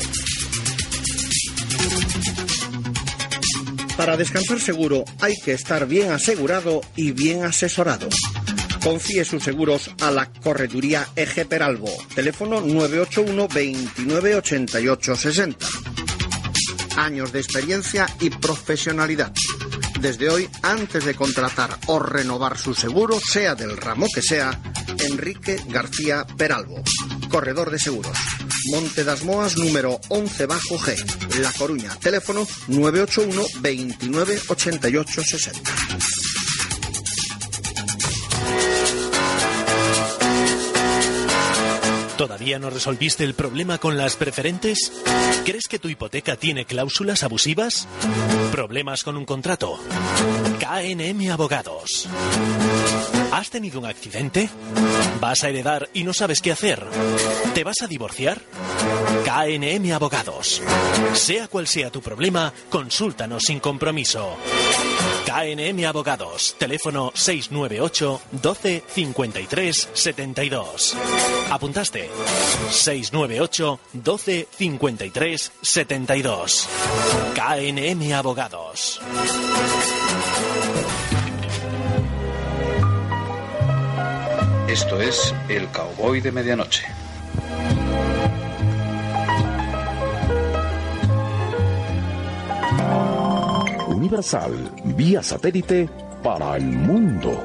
Para 3.98 4.16
descansar 4.16 4.62
seguro 4.62 5.04
hay 5.20 5.36
que 5.44 5.52
estar 5.52 5.86
bien 5.86 6.12
asegurado 6.12 6.82
y 6.96 7.12
bien 7.12 7.44
asesorado. 7.44 8.08
Confíe 8.82 9.26
sus 9.26 9.44
seguros 9.44 9.92
a 10.00 10.10
la 10.10 10.32
Correduría 10.32 11.06
Eje 11.18 11.44
Peralbo. 11.44 11.92
Teléfono 12.16 12.62
981 12.62 13.48
29 13.50 14.36
88 14.36 15.16
60. 15.16 15.68
Años 16.96 17.34
de 17.34 17.40
experiencia 17.40 18.08
y 18.22 18.30
profesionalidad. 18.30 19.34
Desde 20.02 20.30
hoy, 20.30 20.50
antes 20.64 21.04
de 21.04 21.14
contratar 21.14 21.78
o 21.88 22.00
renovar 22.00 22.58
su 22.58 22.74
seguro, 22.74 23.20
sea 23.20 23.54
del 23.54 23.76
ramo 23.76 24.08
que 24.14 24.22
sea, 24.22 24.58
Enrique 25.10 25.62
García 25.68 26.26
Peralbo, 26.38 26.82
corredor 27.30 27.70
de 27.70 27.80
seguros. 27.80 28.18
Monte 28.72 29.04
das 29.04 29.24
Moas 29.24 29.58
número 29.58 30.00
11 30.08 30.46
bajo 30.46 30.80
G, 30.80 30.96
La 31.42 31.52
Coruña. 31.52 31.96
Teléfono 32.00 32.48
981 32.68 33.44
29 33.62 34.40
88 34.48 35.22
60. 35.22 35.72
¿Todavía 42.20 42.60
no 42.60 42.70
resolviste 42.70 43.24
el 43.24 43.34
problema 43.34 43.78
con 43.78 43.96
las 43.96 44.18
preferentes? 44.18 44.92
¿Crees 45.46 45.70
que 45.70 45.80
tu 45.80 45.88
hipoteca 45.88 46.36
tiene 46.36 46.66
cláusulas 46.66 47.24
abusivas? 47.24 47.88
¿Problemas 48.52 49.06
con 49.06 49.16
un 49.16 49.24
contrato? 49.24 49.80
KNM 50.60 51.32
Abogados. 51.32 52.10
¿Has 53.32 53.50
tenido 53.50 53.80
un 53.80 53.86
accidente? 53.86 54.50
¿Vas 55.20 55.44
a 55.44 55.50
heredar 55.50 55.90
y 55.94 56.04
no 56.04 56.14
sabes 56.14 56.42
qué 56.42 56.52
hacer? 56.52 56.84
¿Te 57.54 57.64
vas 57.64 57.82
a 57.82 57.88
divorciar? 57.88 58.42
KNM 59.24 59.92
Abogados. 59.92 60.62
Sea 61.14 61.48
cual 61.48 61.68
sea 61.68 61.92
tu 61.92 62.02
problema, 62.02 62.52
consúltanos 62.70 63.44
sin 63.44 63.60
compromiso. 63.60 64.36
KNM 65.26 65.86
Abogados. 65.86 66.56
Teléfono 66.58 67.12
698 67.14 68.22
12 68.32 68.84
53 68.88 69.90
72. 69.94 70.98
¿Apuntaste? 71.52 72.10
698 72.72 73.80
12 73.94 74.48
53 74.58 75.52
72. 75.62 76.68
KNM 77.36 78.14
Abogados. 78.14 79.00
Esto 84.70 85.02
es 85.02 85.34
El 85.48 85.68
Cowboy 85.70 86.22
de 86.22 86.32
Medianoche. 86.32 86.84
Universal, 93.88 94.72
vía 94.96 95.24
satélite 95.24 95.90
para 96.22 96.56
el 96.58 96.66
mundo. 96.66 97.44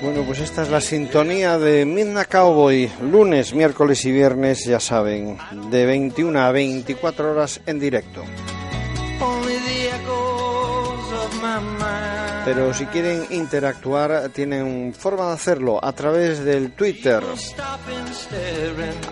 Bueno, 0.00 0.22
pues 0.24 0.38
esta 0.38 0.62
es 0.62 0.70
la 0.70 0.80
sintonía 0.80 1.58
de 1.58 1.84
Midnight 1.84 2.28
Cowboy, 2.28 2.88
lunes, 3.00 3.52
miércoles 3.52 4.04
y 4.04 4.12
viernes, 4.12 4.64
ya 4.64 4.78
saben, 4.78 5.38
de 5.72 5.86
21 5.86 6.38
a 6.38 6.52
24 6.52 7.32
horas 7.32 7.60
en 7.66 7.80
directo. 7.80 8.22
Pero 12.44 12.74
si 12.74 12.86
quieren 12.86 13.26
interactuar, 13.30 14.30
tienen 14.30 14.94
forma 14.94 15.28
de 15.28 15.32
hacerlo 15.32 15.78
a 15.82 15.92
través 15.92 16.44
del 16.44 16.72
Twitter, 16.72 17.22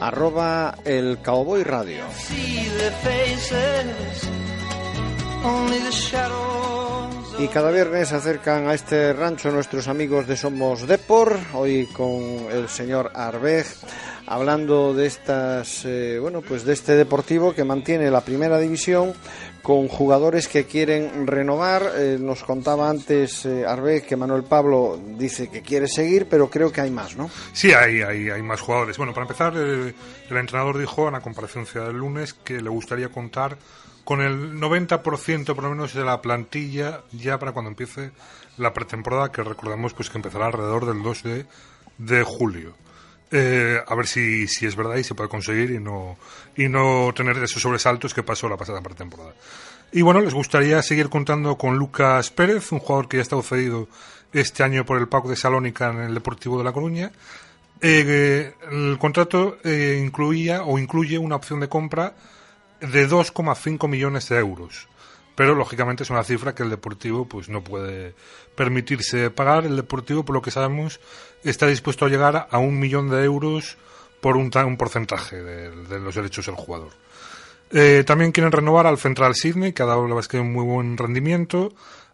arroba 0.01 0.75
el 0.85 1.19
Cowboy 1.23 1.63
Radio. 1.63 2.05
Y 7.39 7.49
cada 7.49 7.71
viernes 7.71 8.09
se 8.09 8.17
acercan 8.17 8.69
a 8.69 8.75
este 8.75 9.13
rancho 9.13 9.51
nuestros 9.51 9.89
amigos 9.89 10.27
de 10.27 10.37
Somos 10.37 10.87
Depor, 10.87 11.39
hoy 11.55 11.87
con 11.87 12.21
el 12.53 12.69
señor 12.69 13.13
Arbej, 13.15 13.67
hablando 14.27 14.95
de 14.95 15.07
estas, 15.07 15.85
eh, 15.85 16.19
bueno, 16.21 16.43
pues 16.43 16.65
de 16.65 16.73
este 16.73 16.95
deportivo 16.95 17.55
que 17.55 17.65
mantiene 17.65 18.11
la 18.11 18.21
primera 18.21 18.59
división 18.59 19.15
con 19.63 19.89
jugadores 19.89 20.49
que 20.49 20.65
quieren 20.65 21.27
renovar. 21.27 21.93
Eh, 21.97 22.17
nos 22.19 22.43
contaba 22.43 22.89
antes 22.89 23.45
eh, 23.45 23.65
Arbej 23.67 24.07
que 24.07 24.17
Manuel 24.17 24.45
Pablo 24.45 24.99
dice 25.19 25.49
que 25.49 25.63
quiere 25.63 25.87
seguir, 25.87 26.27
pero 26.29 26.49
creo 26.49 26.73
que 26.73 26.81
hay 26.81 26.91
más, 26.91 27.17
¿no? 27.17 27.31
Sí, 27.53 27.73
hay, 27.73 28.03
hay, 28.03 28.31
hay 28.31 28.43
más 28.43 28.61
jugadores. 28.61 28.97
Bueno, 28.97 29.13
para 29.13 29.25
empezar, 29.25 29.53
eh, 29.57 29.95
el 30.29 30.37
entrenador 30.37 30.79
dijo 30.79 31.07
en 31.07 31.15
la 31.15 31.21
comparacencia 31.21 31.83
del 31.83 31.97
lunes 31.97 32.35
que 32.35 32.61
le 32.61 32.71
gustaría 32.71 33.09
contar 33.09 33.59
con 34.05 34.23
el 34.23 34.55
90% 34.55 35.55
por 35.55 35.63
lo 35.63 35.71
menos 35.71 35.95
de 35.95 36.05
la 36.05 36.21
plantilla 36.21 37.03
ya 37.13 37.39
para 37.39 37.53
cuando 37.53 37.71
empiece 37.71 38.11
la 38.57 38.73
pretemporada, 38.73 39.31
que 39.31 39.43
recordamos 39.43 39.95
pues 39.95 40.11
que 40.11 40.19
empezará 40.19 40.47
alrededor 40.47 40.87
del 40.87 41.03
2 41.03 41.23
de, 41.23 41.47
de 41.99 42.23
julio. 42.25 42.75
Eh, 43.33 43.81
a 43.87 43.95
ver 43.95 44.09
si, 44.09 44.49
si 44.49 44.67
es 44.67 44.75
verdad 44.75 44.97
y 44.97 45.05
se 45.05 45.15
puede 45.15 45.29
conseguir 45.29 45.71
y 45.71 45.79
no, 45.79 46.17
y 46.57 46.69
no 46.69 47.13
tener 47.15 47.37
esos 47.39 47.63
sobresaltos 47.63 48.13
que 48.13 48.25
pasó 48.25 48.49
la 48.49 48.57
pasada 48.57 48.81
pretemporada. 48.81 49.35
Y 49.93 50.03
bueno, 50.03 50.21
les 50.21 50.35
gustaría 50.35 50.83
seguir 50.83 51.09
contando 51.09 51.57
con 51.57 51.77
Lucas 51.77 52.31
Pérez, 52.31 52.73
un 52.73 52.81
jugador 52.81 53.09
que 53.09 53.17
ya 53.17 53.21
ha 53.21 53.23
estado 53.23 53.43
cedido 53.43 53.89
este 54.33 54.63
año 54.63 54.85
por 54.85 54.99
el 54.99 55.09
Paco 55.09 55.29
de 55.29 55.37
Salónica 55.37 55.91
en 55.91 55.99
el 55.99 56.15
Deportivo 56.15 56.59
de 56.59 56.65
La 56.65 56.73
Coruña. 56.73 57.13
Eh, 57.81 58.53
el 58.71 58.99
contrato 58.99 59.59
eh, 59.65 60.01
incluía 60.05 60.65
o 60.65 60.79
incluye 60.79 61.19
una 61.19 61.37
opción 61.37 61.61
de 61.61 61.69
compra 61.69 62.15
de 62.81 63.09
2,5 63.09 63.89
millones 63.89 64.29
de 64.29 64.39
euros. 64.39 64.89
Pero 65.35 65.55
lógicamente 65.55 66.03
es 66.03 66.11
una 66.11 66.25
cifra 66.25 66.55
que 66.55 66.63
el 66.63 66.71
Deportivo 66.71 67.27
pues 67.27 67.49
no 67.49 67.65
puede 67.65 68.15
permitirse 68.55 69.31
pagar. 69.31 69.65
El 69.65 69.77
Deportivo, 69.77 70.25
por 70.25 70.35
lo 70.35 70.43
que 70.43 70.51
sabemos, 70.51 71.01
está 71.45 71.67
dispuesto 71.67 72.07
a 72.07 72.09
llegar 72.09 72.49
a 72.51 72.59
un 72.59 72.79
millón 72.79 73.09
de 73.09 73.25
euros 73.25 73.77
por 74.21 74.37
un, 74.37 74.51
un 74.55 74.77
porcentaje 74.77 75.43
de, 75.43 76.01
los 76.01 76.15
derechos 76.15 76.47
del 76.47 76.55
jugador. 76.55 76.91
Eh, 77.73 78.05
también 78.07 78.33
quieren 78.33 78.53
renovar 78.53 78.87
al 78.87 78.99
Central 78.99 79.35
Sydney, 79.35 79.73
que 79.73 79.83
ha 79.83 79.87
dado 79.87 80.07
la 80.09 80.15
verdad 80.15 80.31
que 80.31 80.41
un 80.41 80.53
muy 80.53 80.65
buen 80.65 80.97
rendimiento, 80.97 81.73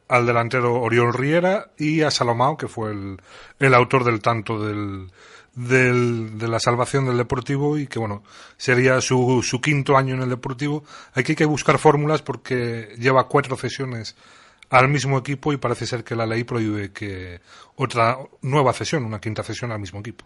al 0.08 0.26
delantero 0.26 0.74
Oriol 0.80 1.12
Riera 1.12 1.70
y 1.76 2.02
a 2.02 2.10
Salomao, 2.10 2.56
que 2.56 2.68
fue 2.68 2.92
el, 2.92 3.20
el 3.58 3.74
autor 3.74 4.04
del 4.04 4.20
tanto 4.20 4.62
del, 4.62 5.10
de 5.56 6.48
la 6.48 6.60
salvación 6.60 7.06
del 7.06 7.16
Deportivo 7.16 7.78
y 7.78 7.86
que, 7.86 7.98
bueno, 7.98 8.22
sería 8.56 9.00
su, 9.00 9.42
su 9.42 9.60
quinto 9.60 9.96
año 9.96 10.14
en 10.14 10.22
el 10.22 10.28
Deportivo. 10.28 10.84
Aquí 11.14 11.32
hay 11.32 11.36
que 11.36 11.44
buscar 11.46 11.78
fórmulas 11.78 12.22
porque 12.22 12.94
lleva 12.98 13.26
cuatro 13.26 13.56
cesiones 13.56 14.14
al 14.70 14.88
mismo 14.88 15.18
equipo 15.18 15.52
y 15.52 15.56
parece 15.56 15.86
ser 15.86 16.04
que 16.04 16.16
la 16.16 16.26
ley 16.26 16.44
prohíbe 16.44 16.92
que 16.92 17.40
otra 17.76 18.18
nueva 18.42 18.72
cesión, 18.72 19.04
una 19.04 19.20
quinta 19.20 19.42
cesión 19.42 19.72
al 19.72 19.78
mismo 19.78 20.00
equipo. 20.00 20.24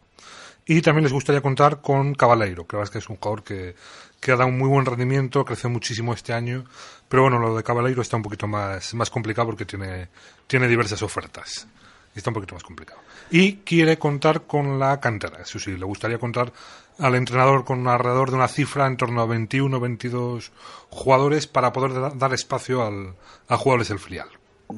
Y 0.66 0.82
también 0.82 1.04
les 1.04 1.12
gustaría 1.12 1.40
contar 1.40 1.80
con 1.80 2.14
Cabaleiro, 2.14 2.66
que 2.66 2.80
es 2.80 2.90
que 2.90 2.98
es 2.98 3.08
un 3.08 3.16
jugador 3.16 3.42
que, 3.42 3.74
que 4.20 4.32
ha 4.32 4.36
dado 4.36 4.48
un 4.48 4.58
muy 4.58 4.68
buen 4.68 4.86
rendimiento, 4.86 5.44
crece 5.44 5.68
muchísimo 5.68 6.12
este 6.12 6.32
año, 6.32 6.64
pero 7.08 7.22
bueno, 7.22 7.38
lo 7.38 7.56
de 7.56 7.62
Cabaleiro 7.62 8.02
está 8.02 8.16
un 8.16 8.22
poquito 8.22 8.46
más, 8.46 8.94
más 8.94 9.10
complicado 9.10 9.48
porque 9.48 9.64
tiene, 9.64 10.08
tiene 10.46 10.68
diversas 10.68 11.02
ofertas. 11.02 11.66
Está 12.14 12.30
un 12.30 12.34
poquito 12.34 12.54
más 12.54 12.64
complicado. 12.64 13.00
Y 13.30 13.56
quiere 13.58 13.98
contar 13.98 14.42
con 14.42 14.78
la 14.78 15.00
cantera, 15.00 15.42
eso 15.42 15.58
sí, 15.58 15.76
le 15.76 15.84
gustaría 15.84 16.18
contar 16.18 16.52
al 17.00 17.14
entrenador 17.14 17.64
con 17.64 17.86
alrededor 17.88 18.30
de 18.30 18.36
una 18.36 18.48
cifra 18.48 18.86
en 18.86 18.96
torno 18.96 19.22
a 19.22 19.26
21 19.26 19.80
22 19.80 20.52
jugadores 20.90 21.46
para 21.46 21.72
poder 21.72 22.16
dar 22.16 22.34
espacio 22.34 22.84
al, 22.84 23.14
a 23.48 23.56
jugadores 23.56 23.88
del 23.88 23.98
filial. 23.98 24.28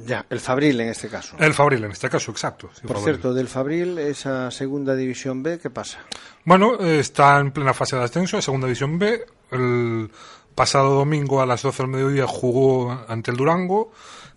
Ya, 0.07 0.25
el 0.31 0.41
Fabril 0.41 0.81
en 0.81 0.89
este 0.89 1.09
caso. 1.09 1.37
El 1.39 1.53
Fabril 1.53 1.85
en 1.85 1.93
este 1.93 2.09
caso, 2.09 2.31
exacto. 2.31 2.71
Por 2.87 2.99
cierto, 2.99 3.35
del 3.35 3.49
Fabril, 3.49 3.99
esa 3.99 4.51
segunda 4.51 4.95
división 4.95 5.43
B, 5.43 5.59
¿qué 5.59 5.71
pasa? 5.71 5.99
Bueno, 6.45 6.79
está 6.81 7.39
en 7.39 7.53
plena 7.53 7.75
fase 7.75 7.97
de 7.97 8.05
ascenso, 8.05 8.41
segunda 8.41 8.67
división 8.67 8.99
B. 8.99 9.25
El 9.51 10.11
pasado 10.55 10.95
domingo 10.95 11.43
a 11.43 11.47
las 11.47 11.63
12 11.63 11.83
del 11.83 11.93
mediodía 11.93 12.27
jugó 12.27 13.05
ante 13.07 13.31
el 13.31 13.37
Durango, 13.37 13.93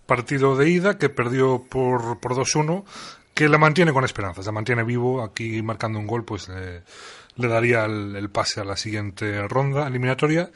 partido 0.05 0.57
de 0.57 0.69
ida 0.69 0.97
que 0.97 1.09
perdió 1.09 1.63
por, 1.69 2.19
por 2.19 2.35
2-1, 2.35 2.83
que 3.33 3.49
le 3.49 3.57
mantiene 3.57 3.93
con 3.93 4.03
esperanzas, 4.03 4.45
le 4.45 4.51
mantiene 4.51 4.83
vivo. 4.83 5.23
Aquí 5.23 5.61
marcando 5.61 5.99
un 5.99 6.07
gol, 6.07 6.25
pues 6.25 6.49
le 7.37 7.47
daría 7.47 7.85
el 7.85 8.29
pase 8.29 8.61
a 8.61 8.63
la 8.63 8.77
siguiente 8.77 9.47
ronda 9.47 9.87
eliminatoria 9.87 10.49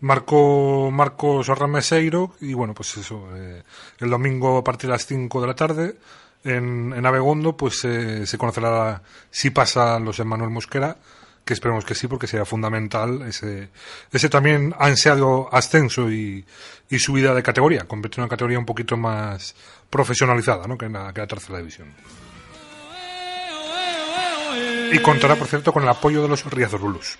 marcó 0.00 0.90
Marcos 0.90 1.48
Rameseiro 1.48 2.34
y 2.40 2.54
bueno, 2.54 2.74
pues 2.74 2.96
eso, 2.96 3.28
eh, 3.34 3.62
el 3.98 4.10
domingo 4.10 4.58
a 4.58 4.64
partir 4.64 4.88
de 4.88 4.92
las 4.92 5.06
5 5.06 5.40
de 5.40 5.46
la 5.46 5.54
tarde 5.54 5.96
en, 6.44 6.92
en 6.94 7.06
Abegondo 7.06 7.56
pues 7.56 7.84
eh, 7.84 8.26
se 8.26 8.38
conocerá 8.38 9.02
si 9.30 9.50
pasa 9.50 9.98
los 9.98 10.24
Manuel 10.24 10.50
Mosquera, 10.50 10.96
que 11.44 11.54
esperemos 11.54 11.84
que 11.84 11.94
sí 11.94 12.08
porque 12.08 12.26
sería 12.26 12.44
fundamental 12.44 13.22
ese, 13.22 13.70
ese 14.12 14.28
también 14.28 14.74
ansiado 14.78 15.48
ascenso 15.52 16.10
y, 16.10 16.44
y 16.90 16.98
subida 16.98 17.34
de 17.34 17.42
categoría, 17.42 17.84
competir 17.84 18.18
en 18.18 18.24
una 18.24 18.30
categoría 18.30 18.58
un 18.58 18.66
poquito 18.66 18.96
más 18.96 19.54
profesionalizada 19.88 20.66
¿no? 20.66 20.76
que, 20.76 20.86
en 20.86 20.94
la, 20.94 21.12
que 21.12 21.20
la 21.20 21.26
tercera 21.26 21.58
división. 21.58 21.94
Y 24.92 24.98
contará, 25.00 25.36
por 25.36 25.46
cierto, 25.46 25.72
con 25.72 25.82
el 25.82 25.88
apoyo 25.88 26.22
de 26.22 26.28
los 26.28 26.44
Riazorulus. 26.44 27.18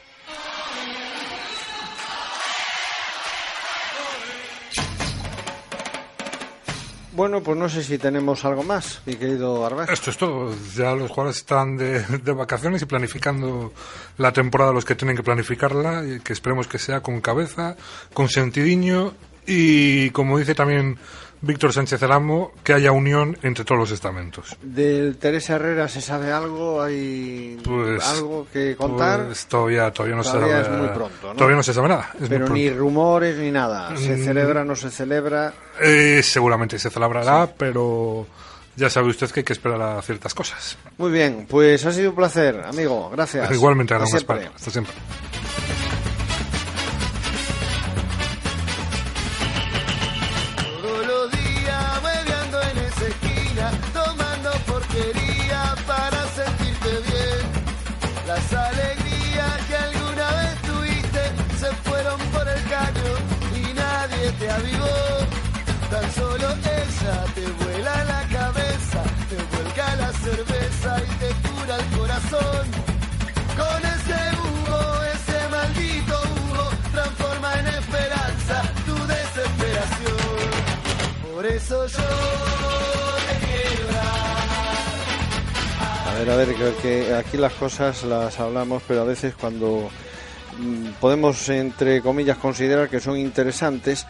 Bueno, 7.17 7.43
pues 7.43 7.57
no 7.57 7.67
sé 7.71 7.83
si 7.83 7.97
tenemos 7.97 8.45
algo 8.45 8.63
más, 8.63 9.01
mi 9.07 9.15
querido 9.17 9.65
Arbaz. 9.65 9.89
Esto 9.89 10.11
es 10.11 10.19
todo. 10.19 10.55
Ya 10.75 10.95
los 10.95 11.11
jugadores 11.11 11.39
están 11.39 11.79
de, 11.79 12.05
vacaciones 12.35 12.83
y 12.83 12.85
planificando 12.85 13.73
la 14.19 14.33
temporada 14.33 14.75
los 14.75 14.85
que 14.85 14.97
tienen 14.97 15.17
que 15.17 15.23
planificarla, 15.23 16.05
y 16.05 16.21
que 16.21 16.35
esperemos 16.35 16.69
que 16.69 16.79
sea 16.79 17.01
con 17.01 17.23
cabeza, 17.23 17.75
con 18.13 18.29
sentidiño 18.29 19.15
y, 19.47 20.11
como 20.11 20.39
dice 20.39 20.55
también 20.55 20.99
Víctor 21.41 21.73
Sánchez 21.73 22.03
Elamo, 22.03 22.53
que 22.65 22.73
haya 22.73 22.93
unión 22.93 23.37
entre 23.43 23.65
todos 23.65 23.79
los 23.79 23.91
estamentos. 23.91 24.57
¿Del 24.63 25.17
Teresa 25.17 25.57
Herrera 25.57 25.89
se 25.89 26.01
sabe 26.01 26.33
algo? 26.33 26.83
¿Hay 26.83 27.59
pues, 27.63 28.05
algo 28.05 28.47
que 28.53 28.77
contar? 28.77 29.27
Pues 29.27 29.47
todavía, 29.47 29.91
todavía 29.91 30.17
no 30.17 30.25
se 30.25 30.31
sabe. 30.31 30.61
Es 30.61 30.71
muy 30.71 30.89
pronto, 30.89 31.33
Todavía 31.35 31.57
no 31.57 31.63
se 31.63 31.75
sabe 31.75 31.89
nada. 31.89 32.11
Pero 32.29 32.49
ni 32.49 32.71
rumores 32.71 33.37
ni 33.37 33.51
nada. 33.51 33.97
¿Se 33.97 34.17
mm. 34.17 34.25
celebra 34.25 34.65
no 34.65 34.75
se 34.77 34.91
celebra? 34.91 35.53
Eh, 35.81 36.23
seguramente 36.23 36.79
se 36.79 36.91
celebrará, 36.91 37.47
pero 37.57 38.27
ya 38.77 38.91
sabe 38.91 39.09
usted 39.09 39.31
que 39.31 39.41
hay 39.41 39.45
que 39.45 39.53
esperar 39.53 39.81
a 39.81 40.03
ciertas 40.03 40.35
cosas. 40.35 40.77
Muy 40.99 41.11
bien, 41.11 41.47
pues 41.49 41.85
ha 41.87 41.93
sido 41.93 42.11
un 42.11 42.17
placer, 42.17 42.63
amigo. 42.65 43.11
Gracias. 43.11 43.51
Igualmente, 43.51 43.97
Gaspar. 43.97 44.51
Hasta 44.55 44.71
siempre. 44.71 44.95
Con 73.57 73.85
ese 73.85 74.19
Hugo, 74.37 75.03
ese 75.15 75.49
maldito 75.49 76.21
Hugo, 76.21 76.71
transforma 76.93 77.59
en 77.61 77.67
esperanza 77.69 78.63
tu 78.85 78.95
desesperación. 79.07 80.17
Por 81.33 81.47
eso 81.47 81.87
yo 81.87 82.03
te 83.29 83.47
quiero 83.47 83.89
A 86.07 86.15
ver, 86.19 86.31
a 86.31 86.37
ver, 86.37 86.55
que 86.83 87.15
aquí 87.15 87.37
las 87.39 87.53
cosas 87.55 88.03
las 88.05 88.39
hablamos, 88.39 88.83
pero 88.87 89.03
a 89.03 89.05
veces 89.05 89.35
cuando 89.35 89.89
podemos, 91.01 91.49
entre 91.49 92.01
comillas, 92.01 92.39
considerar 92.39 92.89
que 92.89 93.01
son 93.01 93.19
interesantes, 93.19 94.07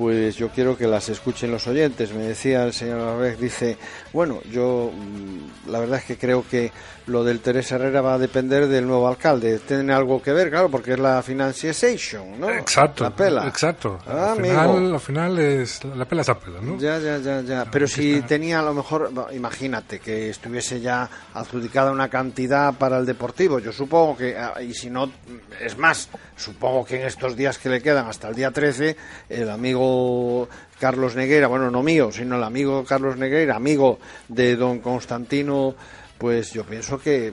pues 0.00 0.34
yo 0.34 0.48
quiero 0.48 0.78
que 0.78 0.86
las 0.86 1.10
escuchen 1.10 1.50
los 1.50 1.66
oyentes. 1.66 2.10
Me 2.14 2.22
decía 2.22 2.64
el 2.64 2.72
señor 2.72 3.00
Arbeck, 3.00 3.36
dice, 3.36 3.76
bueno, 4.14 4.40
yo 4.50 4.90
mm, 4.90 5.70
la 5.70 5.78
verdad 5.78 5.98
es 5.98 6.04
que 6.06 6.16
creo 6.16 6.42
que 6.50 6.72
lo 7.04 7.22
del 7.22 7.40
Teresa 7.40 7.74
Herrera 7.74 8.00
va 8.00 8.14
a 8.14 8.18
depender 8.18 8.66
del 8.66 8.86
nuevo 8.86 9.06
alcalde. 9.06 9.58
Tiene 9.58 9.92
algo 9.92 10.22
que 10.22 10.32
ver, 10.32 10.48
claro, 10.48 10.70
porque 10.70 10.94
es 10.94 10.98
la 10.98 11.22
financiation, 11.22 12.40
¿no? 12.40 12.48
Exacto. 12.48 13.04
La 13.04 13.10
pela. 13.10 13.46
Exacto. 13.46 13.98
Ah, 14.06 14.32
al, 14.32 14.42
final, 14.42 14.94
al, 14.94 15.00
final, 15.00 15.38
es 15.38 15.84
la 15.84 16.06
pela 16.06 16.22
es 16.22 16.28
la 16.28 16.38
pela, 16.38 16.60
¿no? 16.62 16.78
Ya, 16.78 16.98
ya, 16.98 17.18
ya, 17.18 17.42
ya. 17.42 17.66
Pero 17.70 17.86
si 17.86 18.22
tenía 18.22 18.60
a 18.60 18.62
lo 18.62 18.72
mejor, 18.72 19.12
imagínate 19.34 19.98
que 19.98 20.30
estuviese 20.30 20.80
ya 20.80 21.10
adjudicada 21.34 21.92
una 21.92 22.08
cantidad 22.08 22.72
para 22.72 22.96
el 22.96 23.04
deportivo. 23.04 23.58
Yo 23.58 23.70
supongo 23.70 24.16
que, 24.16 24.38
ah, 24.38 24.54
y 24.62 24.72
si 24.72 24.88
no, 24.88 25.12
es 25.60 25.76
más, 25.76 26.08
supongo 26.36 26.86
que 26.86 27.00
en 27.00 27.06
estos 27.06 27.36
días 27.36 27.58
que 27.58 27.68
le 27.68 27.82
quedan 27.82 28.06
hasta 28.06 28.28
el 28.28 28.34
día 28.34 28.50
13, 28.50 28.96
el 29.28 29.50
amigo 29.50 29.89
Carlos 30.78 31.14
Neguera, 31.14 31.46
bueno, 31.46 31.70
no 31.70 31.82
mío, 31.82 32.10
sino 32.12 32.36
el 32.36 32.42
amigo 32.42 32.84
Carlos 32.84 33.16
Neguera, 33.16 33.56
amigo 33.56 33.98
de 34.28 34.56
don 34.56 34.80
Constantino 34.80 35.74
pues 36.20 36.52
yo 36.52 36.64
pienso 36.64 36.98
que 36.98 37.32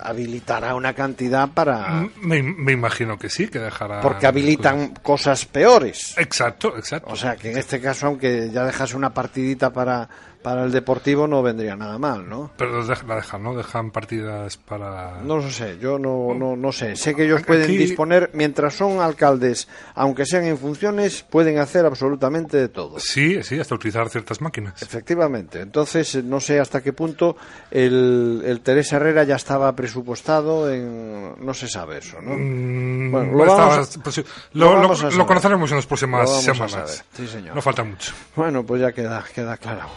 habilitará 0.00 0.74
una 0.74 0.92
cantidad 0.92 1.48
para... 1.50 2.08
Me, 2.20 2.42
me 2.42 2.72
imagino 2.72 3.16
que 3.16 3.28
sí, 3.28 3.46
que 3.46 3.60
dejará... 3.60 4.00
Porque 4.00 4.26
habilitan 4.26 4.92
cosas 5.04 5.44
peores. 5.44 6.18
Exacto, 6.18 6.76
exacto. 6.76 7.12
O 7.12 7.14
sea, 7.14 7.36
que 7.36 7.52
en 7.52 7.58
este 7.58 7.80
caso, 7.80 8.08
aunque 8.08 8.50
ya 8.50 8.64
dejas 8.64 8.92
una 8.92 9.14
partidita 9.14 9.72
para, 9.72 10.08
para 10.44 10.62
el 10.62 10.72
Deportivo 10.72 11.26
no 11.26 11.42
vendría 11.42 11.74
nada 11.74 11.98
mal, 11.98 12.28
¿no? 12.28 12.50
Pero 12.58 12.82
la 12.84 13.16
dejan, 13.16 13.42
¿no? 13.42 13.56
Dejan 13.56 13.90
partidas 13.90 14.58
para... 14.58 15.22
No 15.22 15.38
lo 15.38 15.50
sé, 15.50 15.78
yo 15.78 15.98
no, 15.98 16.34
no, 16.34 16.54
no 16.54 16.70
sé. 16.70 16.96
Sé 16.96 17.14
que 17.14 17.24
ellos 17.24 17.42
pueden 17.44 17.66
disponer, 17.66 18.28
mientras 18.34 18.74
son 18.74 19.00
alcaldes, 19.00 19.68
aunque 19.94 20.26
sean 20.26 20.44
en 20.44 20.58
funciones, 20.58 21.22
pueden 21.22 21.58
hacer 21.58 21.86
absolutamente 21.86 22.58
de 22.58 22.68
todo. 22.68 22.98
Sí, 22.98 23.42
sí, 23.42 23.58
hasta 23.58 23.74
utilizar 23.74 24.10
ciertas 24.10 24.42
máquinas. 24.42 24.82
Efectivamente. 24.82 25.62
Entonces, 25.62 26.22
no 26.22 26.40
sé 26.40 26.60
hasta 26.60 26.82
qué 26.82 26.92
punto 26.92 27.38
el, 27.70 28.42
el 28.44 28.60
Teresa 28.60 28.96
Herrera 28.96 29.24
ya 29.24 29.36
estaba 29.36 29.74
presupuestado 29.74 30.70
en... 30.70 31.42
No 31.42 31.54
se 31.54 31.68
sabe 31.68 32.00
eso, 32.00 32.20
¿no? 32.20 32.34
Mm, 32.36 33.10
bueno, 33.10 33.32
lo, 33.32 33.46
vamos, 33.46 33.98
pues 34.04 34.22
lo, 34.52 35.26
conoceremos 35.26 35.70
en 35.70 35.76
las 35.76 35.86
próximas 35.86 36.42
semanas. 36.42 37.02
Sí, 37.14 37.26
señor. 37.26 37.54
No 37.54 37.62
falta 37.62 37.82
mucho. 37.82 38.12
Bueno, 38.36 38.62
pues 38.62 38.82
ya 38.82 38.92
queda, 38.92 39.24
queda 39.34 39.56
claro. 39.56 39.88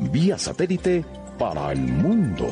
Vía 0.00 0.36
satélite 0.36 1.04
para 1.38 1.72
el 1.72 1.78
mundo. 1.78 2.46